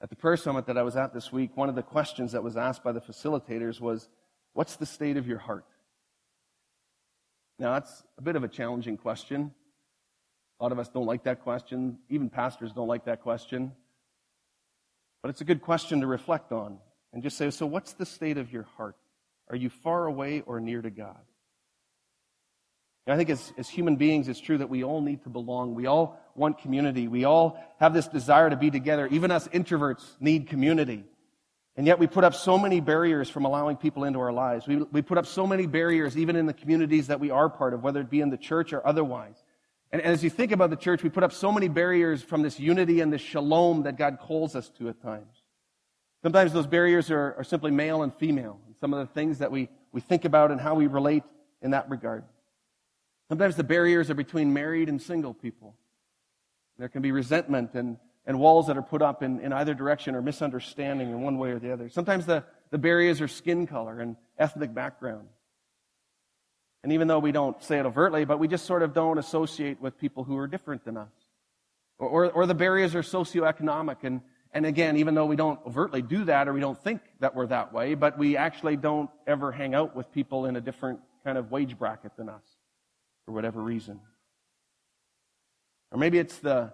At 0.00 0.10
the 0.10 0.16
prayer 0.16 0.36
summit 0.36 0.66
that 0.66 0.76
I 0.76 0.82
was 0.82 0.96
at 0.96 1.14
this 1.14 1.32
week, 1.32 1.56
one 1.56 1.68
of 1.68 1.74
the 1.74 1.82
questions 1.82 2.32
that 2.32 2.42
was 2.42 2.56
asked 2.56 2.84
by 2.84 2.92
the 2.92 3.00
facilitators 3.00 3.80
was, 3.80 4.08
What's 4.52 4.76
the 4.76 4.86
state 4.86 5.16
of 5.18 5.26
your 5.26 5.38
heart? 5.38 5.66
Now, 7.58 7.72
that's 7.74 8.02
a 8.18 8.22
bit 8.22 8.36
of 8.36 8.44
a 8.44 8.48
challenging 8.48 8.96
question. 8.96 9.52
A 10.58 10.62
lot 10.62 10.72
of 10.72 10.78
us 10.78 10.88
don't 10.88 11.06
like 11.06 11.24
that 11.24 11.42
question. 11.42 11.98
Even 12.08 12.30
pastors 12.30 12.72
don't 12.72 12.88
like 12.88 13.04
that 13.04 13.22
question. 13.22 13.72
But 15.22 15.30
it's 15.30 15.40
a 15.40 15.44
good 15.44 15.60
question 15.60 16.00
to 16.00 16.06
reflect 16.06 16.52
on 16.52 16.78
and 17.12 17.22
just 17.22 17.36
say, 17.36 17.50
so 17.50 17.66
what's 17.66 17.92
the 17.94 18.06
state 18.06 18.38
of 18.38 18.52
your 18.52 18.62
heart? 18.76 18.96
Are 19.50 19.56
you 19.56 19.68
far 19.68 20.06
away 20.06 20.42
or 20.46 20.60
near 20.60 20.82
to 20.82 20.90
God? 20.90 21.20
And 23.06 23.14
I 23.14 23.16
think 23.16 23.30
as, 23.30 23.52
as 23.56 23.68
human 23.68 23.96
beings, 23.96 24.28
it's 24.28 24.40
true 24.40 24.58
that 24.58 24.68
we 24.68 24.82
all 24.82 25.00
need 25.00 25.22
to 25.22 25.28
belong. 25.28 25.74
We 25.74 25.86
all 25.86 26.18
want 26.34 26.58
community. 26.58 27.06
We 27.06 27.24
all 27.24 27.58
have 27.78 27.94
this 27.94 28.08
desire 28.08 28.50
to 28.50 28.56
be 28.56 28.70
together. 28.70 29.06
Even 29.06 29.30
us 29.30 29.46
introverts 29.48 30.04
need 30.18 30.48
community. 30.48 31.04
And 31.76 31.86
yet 31.86 31.98
we 31.98 32.06
put 32.06 32.24
up 32.24 32.34
so 32.34 32.58
many 32.58 32.80
barriers 32.80 33.28
from 33.28 33.44
allowing 33.44 33.76
people 33.76 34.04
into 34.04 34.18
our 34.18 34.32
lives. 34.32 34.66
We, 34.66 34.76
we 34.76 35.02
put 35.02 35.18
up 35.18 35.26
so 35.26 35.46
many 35.46 35.66
barriers 35.66 36.16
even 36.16 36.34
in 36.34 36.46
the 36.46 36.54
communities 36.54 37.08
that 37.08 37.20
we 37.20 37.30
are 37.30 37.48
part 37.48 37.74
of, 37.74 37.82
whether 37.82 38.00
it 38.00 38.10
be 38.10 38.20
in 38.20 38.30
the 38.30 38.38
church 38.38 38.72
or 38.72 38.84
otherwise. 38.84 39.36
And, 39.92 40.02
and 40.02 40.12
as 40.12 40.24
you 40.24 40.30
think 40.30 40.52
about 40.52 40.70
the 40.70 40.76
church, 40.76 41.02
we 41.02 41.10
put 41.10 41.22
up 41.22 41.32
so 41.32 41.52
many 41.52 41.68
barriers 41.68 42.22
from 42.22 42.42
this 42.42 42.58
unity 42.58 43.02
and 43.02 43.12
this 43.12 43.20
shalom 43.20 43.82
that 43.82 43.96
God 43.96 44.18
calls 44.20 44.56
us 44.56 44.68
to 44.78 44.88
at 44.88 45.00
times. 45.00 45.42
Sometimes 46.22 46.52
those 46.52 46.66
barriers 46.66 47.10
are, 47.10 47.34
are 47.38 47.44
simply 47.44 47.70
male 47.70 48.02
and 48.02 48.12
female. 48.12 48.58
And 48.66 48.74
some 48.80 48.92
of 48.94 49.06
the 49.06 49.12
things 49.14 49.38
that 49.38 49.52
we, 49.52 49.68
we 49.92 50.00
think 50.00 50.24
about 50.24 50.50
and 50.50 50.60
how 50.60 50.74
we 50.74 50.86
relate 50.86 51.22
in 51.62 51.70
that 51.70 51.88
regard. 51.88 52.24
Sometimes 53.28 53.56
the 53.56 53.64
barriers 53.64 54.10
are 54.10 54.14
between 54.14 54.52
married 54.52 54.88
and 54.88 55.00
single 55.00 55.34
people. 55.34 55.74
There 56.78 56.88
can 56.88 57.02
be 57.02 57.12
resentment 57.12 57.74
and 57.74 57.96
and 58.26 58.40
walls 58.40 58.66
that 58.66 58.76
are 58.76 58.82
put 58.82 59.02
up 59.02 59.22
in, 59.22 59.40
in 59.40 59.52
either 59.52 59.72
direction 59.72 60.14
or 60.16 60.22
misunderstanding 60.22 61.10
in 61.10 61.22
one 61.22 61.38
way 61.38 61.50
or 61.50 61.58
the 61.58 61.72
other. 61.72 61.88
Sometimes 61.88 62.26
the, 62.26 62.42
the 62.70 62.78
barriers 62.78 63.20
are 63.20 63.28
skin 63.28 63.66
color 63.66 64.00
and 64.00 64.16
ethnic 64.38 64.74
background. 64.74 65.28
And 66.82 66.92
even 66.92 67.08
though 67.08 67.20
we 67.20 67.32
don't 67.32 67.60
say 67.62 67.78
it 67.78 67.86
overtly, 67.86 68.24
but 68.24 68.38
we 68.38 68.48
just 68.48 68.66
sort 68.66 68.82
of 68.82 68.92
don't 68.92 69.18
associate 69.18 69.80
with 69.80 69.98
people 69.98 70.24
who 70.24 70.36
are 70.38 70.48
different 70.48 70.84
than 70.84 70.96
us. 70.96 71.12
Or, 71.98 72.08
or, 72.08 72.30
or 72.30 72.46
the 72.46 72.54
barriers 72.54 72.94
are 72.94 73.02
socioeconomic. 73.02 73.98
And, 74.02 74.20
and 74.52 74.66
again, 74.66 74.96
even 74.96 75.14
though 75.14 75.26
we 75.26 75.36
don't 75.36 75.60
overtly 75.64 76.02
do 76.02 76.24
that 76.24 76.48
or 76.48 76.52
we 76.52 76.60
don't 76.60 76.78
think 76.78 77.00
that 77.20 77.34
we're 77.34 77.46
that 77.46 77.72
way, 77.72 77.94
but 77.94 78.18
we 78.18 78.36
actually 78.36 78.76
don't 78.76 79.10
ever 79.26 79.52
hang 79.52 79.74
out 79.74 79.94
with 79.94 80.10
people 80.12 80.46
in 80.46 80.56
a 80.56 80.60
different 80.60 80.98
kind 81.24 81.38
of 81.38 81.50
wage 81.52 81.78
bracket 81.78 82.12
than 82.16 82.28
us 82.28 82.55
for 83.26 83.32
whatever 83.32 83.60
reason. 83.60 84.00
Or 85.92 85.98
maybe 85.98 86.18
it's 86.18 86.38
the, 86.38 86.72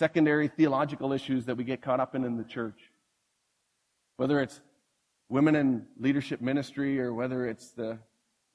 secondary 0.00 0.48
theological 0.48 1.12
issues 1.12 1.44
that 1.44 1.58
we 1.58 1.62
get 1.62 1.82
caught 1.82 2.00
up 2.00 2.14
in 2.14 2.24
in 2.24 2.38
the 2.38 2.44
church. 2.44 2.90
Whether 4.16 4.40
it's 4.40 4.58
women 5.28 5.54
in 5.54 5.84
leadership 5.98 6.40
ministry 6.40 6.98
or 6.98 7.12
whether 7.12 7.46
it's 7.46 7.72
the 7.72 7.98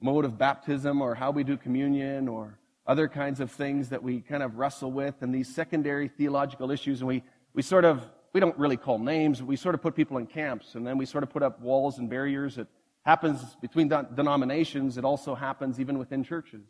mode 0.01 0.25
of 0.25 0.39
baptism 0.39 1.03
or 1.03 1.13
how 1.13 1.29
we 1.29 1.43
do 1.43 1.55
communion 1.55 2.27
or 2.27 2.57
other 2.87 3.07
kinds 3.07 3.39
of 3.39 3.51
things 3.51 3.89
that 3.89 4.01
we 4.01 4.21
kind 4.21 4.41
of 4.41 4.57
wrestle 4.57 4.91
with 4.91 5.21
and 5.21 5.35
these 5.35 5.47
secondary 5.53 6.07
theological 6.07 6.71
issues 6.71 7.01
and 7.01 7.07
we, 7.07 7.21
we 7.53 7.61
sort 7.61 7.85
of 7.85 8.01
we 8.33 8.39
don't 8.39 8.57
really 8.57 8.75
call 8.75 8.97
names 8.97 9.43
we 9.43 9.55
sort 9.55 9.75
of 9.75 9.81
put 9.83 9.95
people 9.95 10.17
in 10.17 10.25
camps 10.25 10.73
and 10.73 10.85
then 10.85 10.97
we 10.97 11.05
sort 11.05 11.23
of 11.23 11.29
put 11.29 11.43
up 11.43 11.61
walls 11.61 11.99
and 11.99 12.09
barriers 12.09 12.57
it 12.57 12.67
happens 13.03 13.39
between 13.61 13.87
denominations 13.87 14.97
it 14.97 15.05
also 15.05 15.35
happens 15.35 15.79
even 15.79 15.97
within 15.99 16.23
churches 16.23 16.65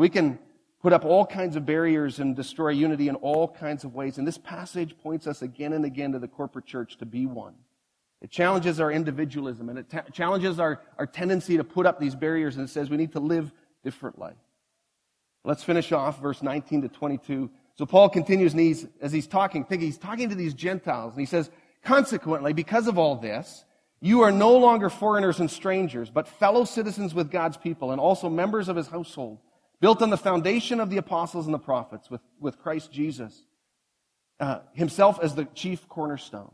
we 0.00 0.08
can 0.08 0.38
put 0.84 0.92
up 0.92 1.04
all 1.04 1.24
kinds 1.24 1.56
of 1.56 1.64
barriers 1.64 2.18
and 2.18 2.36
destroy 2.36 2.68
unity 2.68 3.08
in 3.08 3.14
all 3.16 3.48
kinds 3.48 3.84
of 3.84 3.94
ways. 3.94 4.18
And 4.18 4.26
this 4.26 4.36
passage 4.36 4.94
points 5.02 5.26
us 5.26 5.40
again 5.40 5.72
and 5.72 5.84
again 5.84 6.12
to 6.12 6.18
the 6.18 6.28
corporate 6.28 6.66
church 6.66 6.98
to 6.98 7.06
be 7.06 7.24
one. 7.24 7.54
It 8.20 8.30
challenges 8.30 8.80
our 8.80 8.92
individualism 8.92 9.70
and 9.70 9.78
it 9.78 9.88
ta- 9.88 10.04
challenges 10.12 10.58
our, 10.58 10.82
our 10.98 11.06
tendency 11.06 11.56
to 11.56 11.64
put 11.64 11.86
up 11.86 11.98
these 11.98 12.14
barriers 12.14 12.56
and 12.56 12.68
it 12.68 12.70
says 12.70 12.90
we 12.90 12.98
need 12.98 13.12
to 13.12 13.20
live 13.20 13.50
differently. 13.82 14.32
Let's 15.42 15.62
finish 15.62 15.90
off 15.90 16.20
verse 16.20 16.42
19 16.42 16.82
to 16.82 16.88
22. 16.88 17.50
So 17.76 17.86
Paul 17.86 18.08
continues 18.08 18.52
and 18.52 18.60
he's, 18.60 18.86
as 19.00 19.10
he's 19.10 19.26
talking, 19.26 19.64
think 19.64 19.80
he's 19.80 19.98
talking 19.98 20.28
to 20.28 20.34
these 20.34 20.54
Gentiles 20.54 21.14
and 21.14 21.20
he 21.20 21.26
says, 21.26 21.50
consequently, 21.82 22.52
because 22.52 22.88
of 22.88 22.98
all 22.98 23.16
this, 23.16 23.64
you 24.00 24.20
are 24.20 24.32
no 24.32 24.56
longer 24.56 24.90
foreigners 24.90 25.40
and 25.40 25.50
strangers, 25.50 26.10
but 26.10 26.28
fellow 26.28 26.64
citizens 26.64 27.14
with 27.14 27.30
God's 27.30 27.56
people 27.56 27.90
and 27.90 27.98
also 27.98 28.28
members 28.28 28.68
of 28.68 28.76
his 28.76 28.88
household 28.88 29.38
built 29.80 30.02
on 30.02 30.10
the 30.10 30.16
foundation 30.16 30.80
of 30.80 30.90
the 30.90 30.96
apostles 30.96 31.46
and 31.46 31.54
the 31.54 31.58
prophets 31.58 32.10
with, 32.10 32.20
with 32.40 32.58
Christ 32.58 32.92
Jesus, 32.92 33.44
uh, 34.40 34.60
himself 34.72 35.18
as 35.22 35.34
the 35.34 35.44
chief 35.54 35.88
cornerstone. 35.88 36.52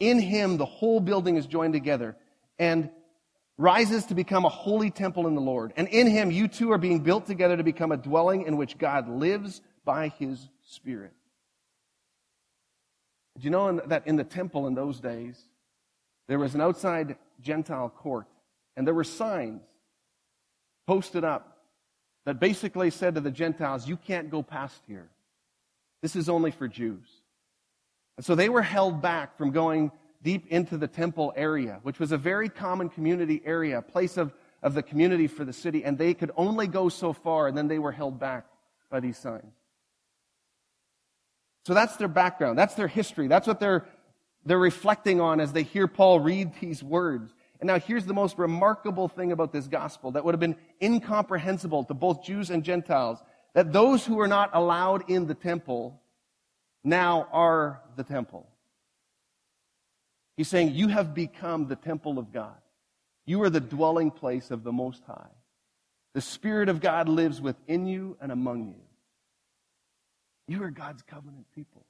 In 0.00 0.18
him, 0.18 0.56
the 0.56 0.66
whole 0.66 1.00
building 1.00 1.36
is 1.36 1.46
joined 1.46 1.74
together 1.74 2.16
and 2.58 2.90
rises 3.56 4.06
to 4.06 4.14
become 4.14 4.44
a 4.44 4.48
holy 4.48 4.90
temple 4.90 5.26
in 5.26 5.34
the 5.34 5.40
Lord. 5.40 5.72
And 5.76 5.88
in 5.88 6.06
him, 6.06 6.30
you 6.30 6.48
two 6.48 6.72
are 6.72 6.78
being 6.78 7.00
built 7.00 7.26
together 7.26 7.56
to 7.56 7.62
become 7.62 7.92
a 7.92 7.96
dwelling 7.96 8.42
in 8.42 8.56
which 8.56 8.78
God 8.78 9.08
lives 9.08 9.60
by 9.84 10.08
his 10.08 10.48
Spirit. 10.64 11.12
Did 13.36 13.44
you 13.44 13.50
know 13.50 13.80
that 13.86 14.06
in 14.06 14.16
the 14.16 14.24
temple 14.24 14.66
in 14.66 14.74
those 14.74 15.00
days, 15.00 15.40
there 16.28 16.38
was 16.38 16.54
an 16.54 16.60
outside 16.60 17.16
Gentile 17.40 17.88
court, 17.88 18.26
and 18.76 18.86
there 18.86 18.94
were 18.94 19.04
signs 19.04 19.62
posted 20.86 21.24
up 21.24 21.51
that 22.24 22.40
basically 22.40 22.90
said 22.90 23.14
to 23.14 23.20
the 23.20 23.30
Gentiles, 23.30 23.88
You 23.88 23.96
can't 23.96 24.30
go 24.30 24.42
past 24.42 24.82
here. 24.86 25.08
This 26.02 26.16
is 26.16 26.28
only 26.28 26.50
for 26.50 26.68
Jews. 26.68 27.08
And 28.16 28.26
so 28.26 28.34
they 28.34 28.48
were 28.48 28.62
held 28.62 29.00
back 29.00 29.36
from 29.36 29.50
going 29.50 29.90
deep 30.22 30.46
into 30.48 30.76
the 30.76 30.88
temple 30.88 31.32
area, 31.36 31.80
which 31.82 31.98
was 31.98 32.12
a 32.12 32.18
very 32.18 32.48
common 32.48 32.88
community 32.88 33.42
area, 33.44 33.78
a 33.78 33.82
place 33.82 34.16
of, 34.16 34.32
of 34.62 34.74
the 34.74 34.82
community 34.82 35.26
for 35.26 35.44
the 35.44 35.52
city, 35.52 35.84
and 35.84 35.98
they 35.98 36.14
could 36.14 36.30
only 36.36 36.66
go 36.66 36.88
so 36.88 37.12
far, 37.12 37.48
and 37.48 37.56
then 37.56 37.68
they 37.68 37.78
were 37.78 37.92
held 37.92 38.18
back 38.20 38.46
by 38.90 39.00
these 39.00 39.18
signs. 39.18 39.54
So 41.64 41.74
that's 41.74 41.96
their 41.96 42.08
background. 42.08 42.58
That's 42.58 42.74
their 42.74 42.88
history. 42.88 43.28
That's 43.28 43.46
what 43.46 43.60
they're, 43.60 43.86
they're 44.44 44.58
reflecting 44.58 45.20
on 45.20 45.40
as 45.40 45.52
they 45.52 45.62
hear 45.62 45.86
Paul 45.86 46.20
read 46.20 46.52
these 46.60 46.82
words. 46.82 47.32
And 47.62 47.68
now 47.68 47.78
here's 47.78 48.06
the 48.06 48.12
most 48.12 48.38
remarkable 48.38 49.06
thing 49.06 49.30
about 49.30 49.52
this 49.52 49.68
gospel 49.68 50.10
that 50.10 50.24
would 50.24 50.34
have 50.34 50.40
been 50.40 50.56
incomprehensible 50.82 51.84
to 51.84 51.94
both 51.94 52.24
Jews 52.24 52.50
and 52.50 52.64
Gentiles 52.64 53.22
that 53.54 53.72
those 53.72 54.04
who 54.04 54.16
were 54.16 54.26
not 54.26 54.50
allowed 54.52 55.08
in 55.08 55.28
the 55.28 55.34
temple 55.36 56.02
now 56.82 57.28
are 57.30 57.80
the 57.94 58.02
temple. 58.02 58.48
He's 60.36 60.48
saying, 60.48 60.72
You 60.74 60.88
have 60.88 61.14
become 61.14 61.68
the 61.68 61.76
temple 61.76 62.18
of 62.18 62.32
God. 62.32 62.56
You 63.26 63.40
are 63.44 63.50
the 63.50 63.60
dwelling 63.60 64.10
place 64.10 64.50
of 64.50 64.64
the 64.64 64.72
Most 64.72 65.04
High. 65.06 65.30
The 66.14 66.20
Spirit 66.20 66.68
of 66.68 66.80
God 66.80 67.08
lives 67.08 67.40
within 67.40 67.86
you 67.86 68.16
and 68.20 68.32
among 68.32 68.70
you. 68.70 68.82
You 70.48 70.64
are 70.64 70.70
God's 70.70 71.02
covenant 71.02 71.46
people. 71.54 71.86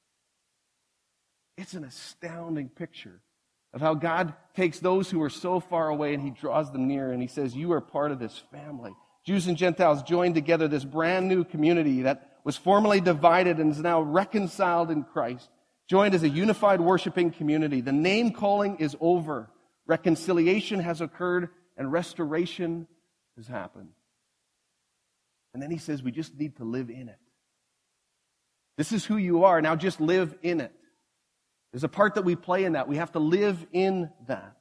It's 1.56 1.72
an 1.72 1.84
astounding 1.84 2.68
picture 2.68 3.22
of 3.72 3.80
how 3.80 3.94
God 3.94 4.34
takes 4.54 4.78
those 4.78 5.10
who 5.10 5.22
are 5.22 5.30
so 5.30 5.60
far 5.60 5.88
away 5.88 6.14
and 6.14 6.22
he 6.22 6.30
draws 6.30 6.70
them 6.70 6.88
near 6.88 7.10
and 7.10 7.22
he 7.22 7.28
says, 7.28 7.56
You 7.56 7.72
are 7.72 7.80
part 7.80 8.10
of 8.10 8.18
this 8.18 8.42
family. 8.52 8.94
Jews 9.24 9.46
and 9.46 9.56
Gentiles 9.56 10.02
joined 10.02 10.34
together 10.34 10.68
this 10.68 10.84
brand 10.84 11.28
new 11.28 11.44
community 11.44 12.02
that 12.02 12.28
was 12.44 12.56
formerly 12.56 13.00
divided 13.00 13.58
and 13.58 13.70
is 13.70 13.80
now 13.80 14.02
reconciled 14.02 14.90
in 14.90 15.04
Christ, 15.04 15.48
joined 15.88 16.14
as 16.14 16.22
a 16.22 16.28
unified 16.28 16.80
worshiping 16.80 17.30
community. 17.30 17.80
The 17.80 17.92
name 17.92 18.32
calling 18.32 18.76
is 18.78 18.96
over. 19.00 19.48
Reconciliation 19.86 20.80
has 20.80 21.00
occurred 21.00 21.50
and 21.76 21.90
restoration 21.90 22.88
has 23.36 23.46
happened. 23.46 23.90
And 25.54 25.62
then 25.62 25.70
he 25.70 25.78
says, 25.78 26.02
We 26.02 26.12
just 26.12 26.34
need 26.38 26.56
to 26.56 26.64
live 26.64 26.90
in 26.90 27.08
it. 27.08 27.18
This 28.76 28.92
is 28.92 29.04
who 29.04 29.16
you 29.16 29.44
are. 29.44 29.60
Now 29.60 29.76
just 29.76 30.00
live 30.00 30.34
in 30.42 30.60
it. 30.60 30.72
There's 31.72 31.84
a 31.84 31.88
part 31.88 32.14
that 32.14 32.24
we 32.24 32.36
play 32.36 32.64
in 32.64 32.74
that. 32.74 32.86
We 32.86 32.96
have 32.96 33.12
to 33.12 33.18
live 33.18 33.66
in 33.72 34.10
that. 34.26 34.56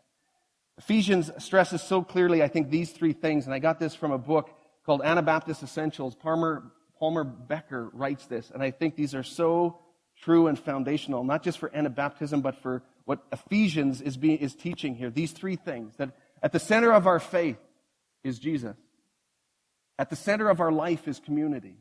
Ephesians 0.78 1.30
stresses 1.38 1.82
so 1.82 2.02
clearly, 2.02 2.41
I 2.41 2.47
think, 2.47 2.69
these 2.69 2.91
three 2.91 3.13
things, 3.13 3.45
and 3.45 3.54
I 3.54 3.60
got 3.60 3.80
this 3.80 3.93
from 3.93 4.12
a 4.12 4.17
book 4.17 4.50
called 4.86 5.02
Anabaptist 5.04 5.62
Essentials. 5.62 6.15
Palmer, 6.15 6.71
Palmer 6.97 7.24
Becker 7.24 7.89
writes 7.93 8.26
this, 8.26 8.50
and 8.52 8.63
I 8.63 8.71
think 8.71 8.95
these 8.95 9.13
are 9.13 9.24
so 9.24 9.80
true 10.21 10.47
and 10.47 10.58
foundational, 10.58 11.24
not 11.24 11.43
just 11.43 11.60
for 11.60 11.69
Anabaptism, 11.69 12.41
but 12.41 12.62
for 12.62 12.84
what 13.06 13.24
Ephesians 13.32 14.02
is, 14.02 14.17
being, 14.17 14.38
is 14.38 14.56
teaching 14.56 14.95
here. 14.95 15.10
These 15.10 15.34
three 15.34 15.56
things 15.56 15.95
that 15.97 16.12
at 16.41 16.52
the 16.52 16.60
center 16.60 16.91
of 16.91 17.08
our 17.08 17.19
faith 17.19 17.58
is 18.24 18.39
Jesus. 18.39 18.76
At 20.00 20.10
the 20.10 20.15
center 20.15 20.50
of 20.50 20.62
our 20.62 20.71
life 20.71 21.08
is 21.08 21.19
community. 21.19 21.78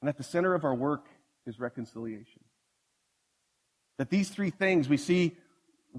And 0.00 0.08
at 0.08 0.16
the 0.16 0.22
center 0.22 0.54
of 0.54 0.64
our 0.64 0.74
work 0.74 1.06
is 1.46 1.58
reconciliation. 1.58 2.45
That 3.98 4.10
these 4.10 4.28
three 4.28 4.50
things 4.50 4.88
we 4.88 4.96
see 4.96 5.36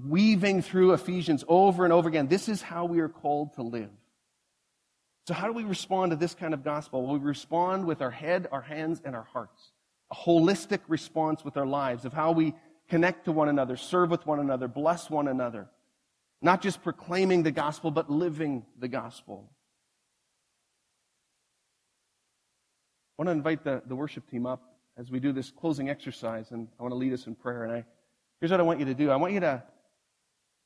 weaving 0.06 0.62
through 0.62 0.92
Ephesians 0.92 1.44
over 1.48 1.84
and 1.84 1.92
over 1.92 2.08
again. 2.08 2.28
This 2.28 2.48
is 2.48 2.62
how 2.62 2.84
we 2.84 3.00
are 3.00 3.08
called 3.08 3.54
to 3.54 3.62
live. 3.62 3.90
So, 5.26 5.34
how 5.34 5.46
do 5.46 5.52
we 5.52 5.64
respond 5.64 6.10
to 6.10 6.16
this 6.16 6.34
kind 6.34 6.54
of 6.54 6.64
gospel? 6.64 7.02
Well, 7.02 7.18
we 7.18 7.24
respond 7.24 7.84
with 7.84 8.00
our 8.00 8.10
head, 8.10 8.48
our 8.50 8.62
hands, 8.62 9.02
and 9.04 9.14
our 9.14 9.24
hearts. 9.24 9.72
A 10.10 10.14
holistic 10.14 10.80
response 10.88 11.44
with 11.44 11.56
our 11.56 11.66
lives 11.66 12.04
of 12.04 12.12
how 12.12 12.32
we 12.32 12.54
connect 12.88 13.26
to 13.26 13.32
one 13.32 13.48
another, 13.48 13.76
serve 13.76 14.10
with 14.10 14.26
one 14.26 14.40
another, 14.40 14.68
bless 14.68 15.10
one 15.10 15.28
another. 15.28 15.68
Not 16.40 16.62
just 16.62 16.82
proclaiming 16.82 17.42
the 17.42 17.50
gospel, 17.50 17.90
but 17.90 18.08
living 18.08 18.64
the 18.78 18.88
gospel. 18.88 19.50
I 23.18 23.22
want 23.22 23.26
to 23.26 23.32
invite 23.32 23.64
the, 23.64 23.82
the 23.84 23.96
worship 23.96 24.30
team 24.30 24.46
up 24.46 24.62
as 24.98 25.10
we 25.10 25.20
do 25.20 25.32
this 25.32 25.50
closing 25.50 25.88
exercise, 25.88 26.50
and 26.50 26.68
I 26.78 26.82
want 26.82 26.92
to 26.92 26.96
lead 26.96 27.12
us 27.12 27.26
in 27.26 27.36
prayer. 27.36 27.62
And 27.62 27.72
I, 27.72 27.84
here's 28.40 28.50
what 28.50 28.60
I 28.60 28.64
want 28.64 28.80
you 28.80 28.86
to 28.86 28.94
do. 28.94 29.10
I 29.10 29.16
want 29.16 29.32
you 29.32 29.40
to, 29.40 29.62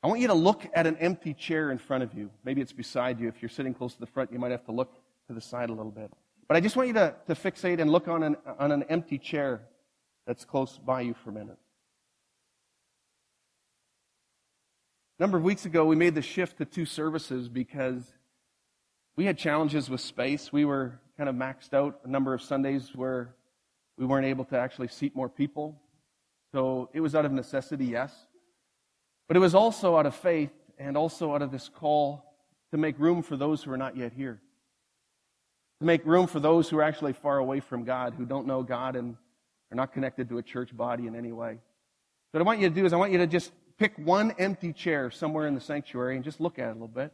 I 0.02 0.06
want 0.06 0.20
you 0.20 0.28
to 0.28 0.34
look 0.34 0.66
at 0.74 0.86
an 0.86 0.96
empty 0.96 1.34
chair 1.34 1.70
in 1.70 1.78
front 1.78 2.02
of 2.02 2.14
you. 2.14 2.30
Maybe 2.42 2.62
it's 2.62 2.72
beside 2.72 3.20
you. 3.20 3.28
If 3.28 3.42
you're 3.42 3.50
sitting 3.50 3.74
close 3.74 3.92
to 3.94 4.00
the 4.00 4.06
front, 4.06 4.32
you 4.32 4.38
might 4.38 4.50
have 4.50 4.64
to 4.64 4.72
look 4.72 4.94
to 5.28 5.34
the 5.34 5.40
side 5.40 5.68
a 5.68 5.74
little 5.74 5.92
bit. 5.92 6.10
But 6.48 6.56
I 6.56 6.60
just 6.60 6.76
want 6.76 6.88
you 6.88 6.94
to, 6.94 7.14
to 7.26 7.34
fixate 7.34 7.78
and 7.78 7.90
look 7.90 8.08
on 8.08 8.22
an, 8.22 8.36
on 8.58 8.72
an 8.72 8.84
empty 8.84 9.18
chair 9.18 9.62
that's 10.26 10.44
close 10.44 10.78
by 10.78 11.02
you 11.02 11.14
for 11.22 11.30
a 11.30 11.32
minute. 11.32 11.58
A 15.18 15.22
number 15.22 15.36
of 15.36 15.44
weeks 15.44 15.66
ago, 15.66 15.84
we 15.84 15.94
made 15.94 16.14
the 16.14 16.22
shift 16.22 16.58
to 16.58 16.64
two 16.64 16.86
services 16.86 17.48
because 17.48 18.02
we 19.14 19.26
had 19.26 19.36
challenges 19.36 19.90
with 19.90 20.00
space. 20.00 20.52
We 20.52 20.64
were 20.64 21.00
kind 21.18 21.28
of 21.28 21.36
maxed 21.36 21.74
out 21.74 22.00
a 22.04 22.08
number 22.08 22.32
of 22.34 22.42
Sundays 22.42 22.90
where 22.94 23.34
we 23.98 24.06
weren't 24.06 24.26
able 24.26 24.44
to 24.46 24.58
actually 24.58 24.88
seat 24.88 25.14
more 25.14 25.28
people. 25.28 25.80
So 26.52 26.90
it 26.92 27.00
was 27.00 27.14
out 27.14 27.24
of 27.24 27.32
necessity, 27.32 27.86
yes. 27.86 28.14
But 29.28 29.36
it 29.36 29.40
was 29.40 29.54
also 29.54 29.96
out 29.96 30.06
of 30.06 30.14
faith 30.14 30.52
and 30.78 30.96
also 30.96 31.34
out 31.34 31.42
of 31.42 31.50
this 31.50 31.68
call 31.68 32.24
to 32.70 32.76
make 32.76 32.98
room 32.98 33.22
for 33.22 33.36
those 33.36 33.62
who 33.62 33.70
are 33.72 33.76
not 33.76 33.96
yet 33.96 34.12
here. 34.12 34.40
To 35.80 35.86
make 35.86 36.04
room 36.04 36.26
for 36.26 36.40
those 36.40 36.68
who 36.68 36.78
are 36.78 36.82
actually 36.82 37.12
far 37.12 37.38
away 37.38 37.60
from 37.60 37.84
God, 37.84 38.14
who 38.16 38.24
don't 38.24 38.46
know 38.46 38.62
God 38.62 38.96
and 38.96 39.16
are 39.70 39.76
not 39.76 39.92
connected 39.92 40.28
to 40.28 40.38
a 40.38 40.42
church 40.42 40.76
body 40.76 41.06
in 41.06 41.16
any 41.16 41.32
way. 41.32 41.54
So 41.54 42.38
what 42.38 42.40
I 42.42 42.44
want 42.44 42.60
you 42.60 42.68
to 42.68 42.74
do 42.74 42.84
is 42.84 42.92
I 42.92 42.96
want 42.96 43.12
you 43.12 43.18
to 43.18 43.26
just 43.26 43.52
pick 43.78 43.96
one 43.98 44.34
empty 44.38 44.72
chair 44.72 45.10
somewhere 45.10 45.46
in 45.46 45.54
the 45.54 45.60
sanctuary 45.60 46.16
and 46.16 46.24
just 46.24 46.40
look 46.40 46.58
at 46.58 46.68
it 46.68 46.70
a 46.70 46.74
little 46.74 46.88
bit. 46.88 47.12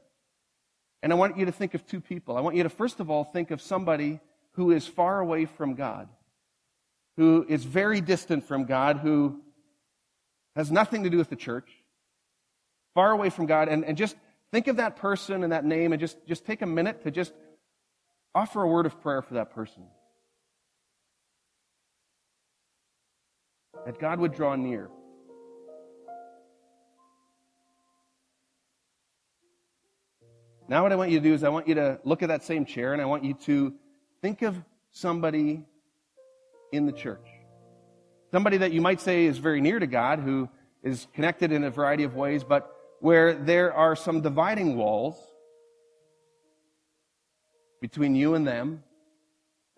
And 1.03 1.13
I 1.13 1.17
want 1.17 1.39
you 1.39 1.47
to 1.47 1.53
think 1.53 1.75
of 1.75 1.87
two 1.87 2.01
people. 2.01 2.37
I 2.37 2.41
want 2.41 2.57
you 2.57 2.65
to, 2.65 2.69
first 2.69 3.01
of 3.01 3.11
all, 3.11 3.25
think 3.25 3.51
of 3.51 3.61
somebody 3.61 4.21
who 4.53 4.73
is 4.73 4.87
far 4.87 5.21
away 5.21 5.45
from 5.45 5.75
God, 5.75 6.09
who 7.19 7.45
is 7.49 7.65
very 7.65 8.01
distant 8.01 8.45
from 8.45 8.65
God, 8.65 8.99
who 8.99 9.41
has 10.55 10.71
nothing 10.71 11.03
to 11.03 11.11
do 11.11 11.19
with 11.19 11.29
the 11.29 11.37
church, 11.37 11.69
far 12.95 13.11
away 13.11 13.29
from 13.29 13.47
God, 13.47 13.69
and, 13.69 13.85
and 13.85 13.97
just 13.97 14.15
think 14.53 14.69
of 14.69 14.77
that 14.77 14.95
person 14.95 15.43
and 15.43 15.53
that 15.53 15.65
name 15.65 15.93
and 15.93 15.99
just, 15.99 16.17
just 16.29 16.47
take 16.47 16.63
a 16.63 16.67
minute 16.67 17.03
to 17.03 17.11
just 17.11 17.33
offer 18.37 18.63
a 18.63 18.69
word 18.69 18.87
of 18.87 19.01
prayer 19.01 19.21
for 19.21 19.35
that 19.35 19.51
person. 19.51 19.83
That 23.85 23.99
God 23.99 24.21
would 24.21 24.33
draw 24.33 24.55
near. 24.55 24.89
Now, 30.69 30.85
what 30.85 30.93
I 30.93 30.97
want 30.97 31.11
you 31.11 31.19
to 31.19 31.29
do 31.29 31.35
is 31.35 31.43
I 31.43 31.49
want 31.49 31.67
you 31.67 31.75
to 31.75 31.99
look 32.05 32.23
at 32.23 32.29
that 32.29 32.45
same 32.45 32.65
chair 32.65 32.93
and 32.93 33.03
I 33.03 33.07
want 33.07 33.25
you 33.25 33.35
to 33.35 33.75
think 34.23 34.43
of 34.43 34.57
somebody 34.93 35.65
in 36.73 36.87
the 36.87 36.93
church. 36.93 37.27
Somebody 38.31 38.59
that 38.59 38.73
you 38.73 38.81
might 38.81 39.01
say 39.01 39.25
is 39.25 39.39
very 39.39 39.61
near 39.61 39.79
to 39.79 39.87
God, 39.87 40.21
who 40.21 40.49
is 40.83 41.07
connected 41.15 41.51
in 41.53 41.65
a 41.65 41.71
variety 41.71 42.05
of 42.05 42.15
ways, 42.15 42.45
but 42.45 42.71
where 43.01 43.35
there 43.35 43.73
are 43.73 43.97
some 43.97 44.21
dividing 44.21 44.77
walls 44.77 45.17
between 47.81 48.15
you 48.15 48.35
and 48.35 48.47
them, 48.47 48.83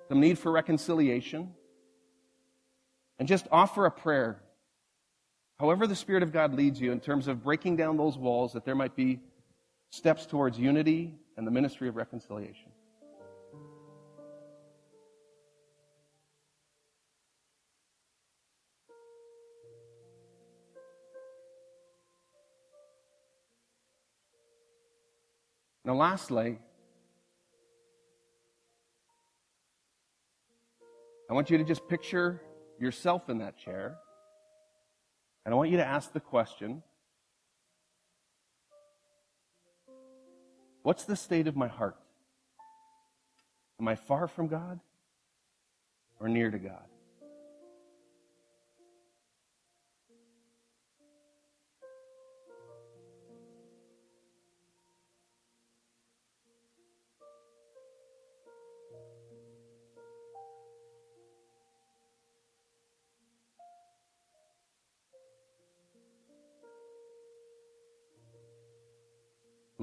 some 0.08 0.20
need 0.20 0.38
for 0.38 0.50
reconciliation, 0.50 1.54
and 3.18 3.28
just 3.28 3.46
offer 3.52 3.86
a 3.86 3.90
prayer. 3.90 4.40
However, 5.58 5.86
the 5.86 5.94
Spirit 5.94 6.22
of 6.22 6.32
God 6.32 6.54
leads 6.54 6.80
you 6.80 6.90
in 6.90 7.00
terms 7.00 7.28
of 7.28 7.44
breaking 7.44 7.76
down 7.76 7.98
those 7.98 8.16
walls, 8.16 8.54
that 8.54 8.64
there 8.64 8.74
might 8.74 8.96
be 8.96 9.20
steps 9.90 10.24
towards 10.24 10.58
unity 10.58 11.14
and 11.36 11.46
the 11.46 11.50
ministry 11.50 11.88
of 11.88 11.96
reconciliation. 11.96 12.72
Now, 25.84 25.94
lastly, 25.94 26.58
I 31.28 31.32
want 31.32 31.48
you 31.48 31.58
to 31.58 31.64
just 31.64 31.88
picture 31.88 32.40
yourself 32.78 33.28
in 33.30 33.38
that 33.38 33.56
chair. 33.56 33.96
And 35.44 35.54
I 35.54 35.56
want 35.56 35.70
you 35.70 35.78
to 35.78 35.86
ask 35.86 36.12
the 36.12 36.20
question 36.20 36.82
What's 40.82 41.04
the 41.04 41.16
state 41.16 41.46
of 41.46 41.56
my 41.56 41.68
heart? 41.68 41.96
Am 43.78 43.86
I 43.86 43.96
far 43.96 44.26
from 44.28 44.48
God 44.48 44.80
or 46.18 46.28
near 46.28 46.50
to 46.50 46.58
God? 46.58 46.89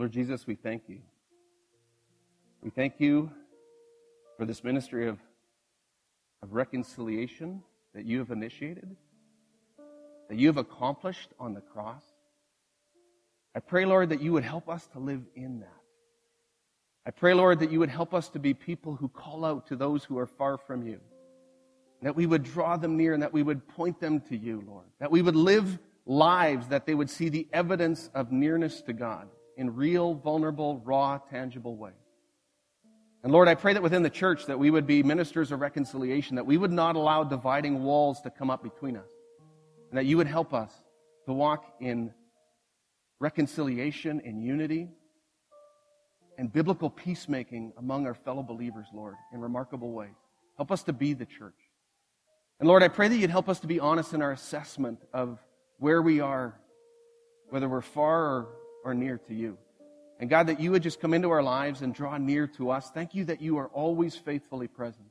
Lord 0.08 0.14
Jesus, 0.14 0.48
we 0.48 0.56
thank 0.56 0.84
you. 0.88 1.00
We 2.64 2.70
thank 2.70 2.94
you 3.02 3.30
for 4.38 4.46
this 4.46 4.64
ministry 4.64 5.10
of, 5.10 5.20
of 6.42 6.54
reconciliation 6.54 7.62
that 7.94 8.06
you 8.06 8.20
have 8.20 8.32
initiated, 8.32 8.96
that 10.30 10.38
you 10.38 10.48
have 10.48 10.56
accomplished 10.56 11.32
on 11.42 11.54
the 11.54 11.60
cross. 11.60 12.06
I 13.54 13.60
pray, 13.60 13.84
Lord, 13.84 14.08
that 14.12 14.22
you 14.22 14.32
would 14.32 14.46
help 14.46 14.70
us 14.70 14.88
to 14.94 15.00
live 15.00 15.24
in 15.36 15.60
that. 15.60 15.82
I 17.06 17.12
pray, 17.12 17.34
Lord, 17.34 17.60
that 17.60 17.70
you 17.70 17.80
would 17.80 17.90
help 17.90 18.14
us 18.14 18.30
to 18.30 18.40
be 18.40 18.54
people 18.54 18.96
who 18.96 19.10
call 19.10 19.44
out 19.44 19.68
to 19.68 19.76
those 19.76 20.06
who 20.06 20.18
are 20.20 20.26
far 20.26 20.58
from 20.58 20.88
you. 20.88 21.02
That 22.02 22.16
we 22.16 22.28
would 22.28 22.44
draw 22.44 22.78
them 22.78 22.96
near 22.96 23.14
and 23.14 23.24
that 23.24 23.34
we 23.34 23.44
would 23.44 23.68
point 23.68 24.00
them 24.00 24.22
to 24.30 24.38
you, 24.38 24.64
Lord. 24.66 24.88
That 25.02 25.12
we 25.12 25.22
would 25.22 25.36
live 25.36 25.78
lives 26.06 26.70
that 26.70 26.86
they 26.86 26.96
would 26.96 27.10
see 27.10 27.28
the 27.28 27.46
evidence 27.52 28.10
of 28.14 28.32
nearness 28.32 28.82
to 28.84 28.94
God 28.94 29.28
in 29.58 29.76
real, 29.76 30.14
vulnerable, 30.14 30.82
raw, 30.86 31.18
tangible 31.18 31.76
ways. 31.76 31.94
And 33.24 33.34
Lord, 33.34 33.48
I 33.48 33.56
pray 33.56 33.74
that 33.74 33.84
within 33.84 34.04
the 34.04 34.10
church 34.10 34.46
that 34.46 34.60
we 34.60 34.70
would 34.70 34.88
be 34.88 35.04
ministers 35.04 35.52
of 35.52 35.60
reconciliation, 35.60 36.36
that 36.36 36.46
we 36.46 36.58
would 36.58 36.72
not 36.72 36.96
allow 36.96 37.24
dividing 37.24 37.84
walls 37.84 38.22
to 38.22 38.30
come 38.30 38.50
up 38.50 38.64
between 38.64 38.96
us, 38.96 39.10
and 39.90 39.98
that 39.98 40.06
you 40.06 40.18
would 40.18 40.28
help 40.28 40.54
us 40.54 40.72
to 41.26 41.34
walk 41.34 41.66
in 41.82 42.14
reconciliation 43.20 44.22
and 44.24 44.42
unity 44.42 44.88
and 46.38 46.54
biblical 46.54 46.90
peacemaking 46.90 47.74
among 47.78 48.06
our 48.06 48.14
fellow 48.14 48.44
believers, 48.44 48.86
Lord, 48.94 49.16
in 49.34 49.42
remarkable 49.42 49.92
ways. 49.92 50.16
Help 50.56 50.72
us 50.72 50.84
to 50.84 50.94
be 50.94 51.14
the 51.14 51.26
church. 51.26 51.56
And 52.60 52.70
Lord, 52.70 52.84
I 52.84 52.88
pray 52.88 53.08
that 53.08 53.18
you'd 53.18 53.32
help 53.32 53.50
us 53.50 53.60
to 53.62 53.68
be 53.68 53.80
honest 53.80 54.14
in 54.14 54.22
our 54.22 54.32
assessment 54.32 55.00
of 55.14 55.40
where 55.80 56.02
we 56.02 56.20
are, 56.20 56.60
whether 57.50 57.68
we're 57.68 57.82
far 57.82 58.26
or 58.26 58.48
near 58.94 59.18
to 59.28 59.34
you. 59.34 59.58
And 60.20 60.30
God, 60.30 60.48
that 60.48 60.60
you 60.60 60.72
would 60.72 60.84
just 60.84 61.00
come 61.00 61.14
into 61.14 61.30
our 61.30 61.44
lives 61.44 61.82
and 61.82 61.94
draw 61.94 62.18
near 62.18 62.48
to 62.58 62.72
us. 62.72 62.90
Thank 62.90 63.14
you 63.14 63.26
that 63.26 63.42
you 63.42 63.58
are 63.58 63.68
always 63.68 64.16
faithfully 64.16 64.68
present. 64.68 65.08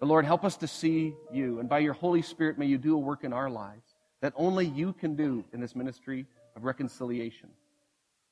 But 0.00 0.06
Lord, 0.06 0.24
help 0.24 0.44
us 0.44 0.56
to 0.58 0.66
see 0.66 1.14
you. 1.32 1.60
And 1.60 1.68
by 1.68 1.78
your 1.80 1.92
Holy 1.92 2.22
Spirit, 2.22 2.58
may 2.58 2.66
you 2.66 2.78
do 2.78 2.94
a 2.94 2.98
work 2.98 3.22
in 3.22 3.32
our 3.32 3.50
lives 3.50 3.94
that 4.22 4.32
only 4.36 4.66
you 4.66 4.92
can 4.92 5.14
do 5.14 5.44
in 5.52 5.60
this 5.60 5.76
ministry 5.76 6.26
of 6.56 6.64
reconciliation 6.64 7.50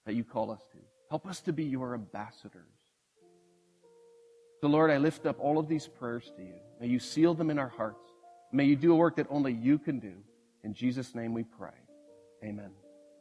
that 0.06 0.14
you 0.14 0.24
call 0.24 0.50
us 0.50 0.62
to. 0.72 0.78
Help 1.10 1.26
us 1.26 1.40
to 1.42 1.52
be 1.52 1.64
your 1.64 1.94
ambassadors. 1.94 2.64
So, 4.60 4.66
Lord, 4.66 4.90
I 4.90 4.98
lift 4.98 5.24
up 5.24 5.38
all 5.38 5.58
of 5.58 5.68
these 5.68 5.86
prayers 5.86 6.32
to 6.36 6.42
you. 6.42 6.54
May 6.80 6.88
you 6.88 6.98
seal 6.98 7.34
them 7.34 7.50
in 7.50 7.58
our 7.58 7.68
hearts. 7.68 8.08
May 8.50 8.64
you 8.64 8.76
do 8.76 8.92
a 8.92 8.96
work 8.96 9.16
that 9.16 9.26
only 9.30 9.52
you 9.52 9.78
can 9.78 10.00
do. 10.00 10.14
In 10.64 10.74
Jesus' 10.74 11.14
name 11.14 11.32
we 11.32 11.44
pray. 11.44 11.70
Amen. 12.42 12.70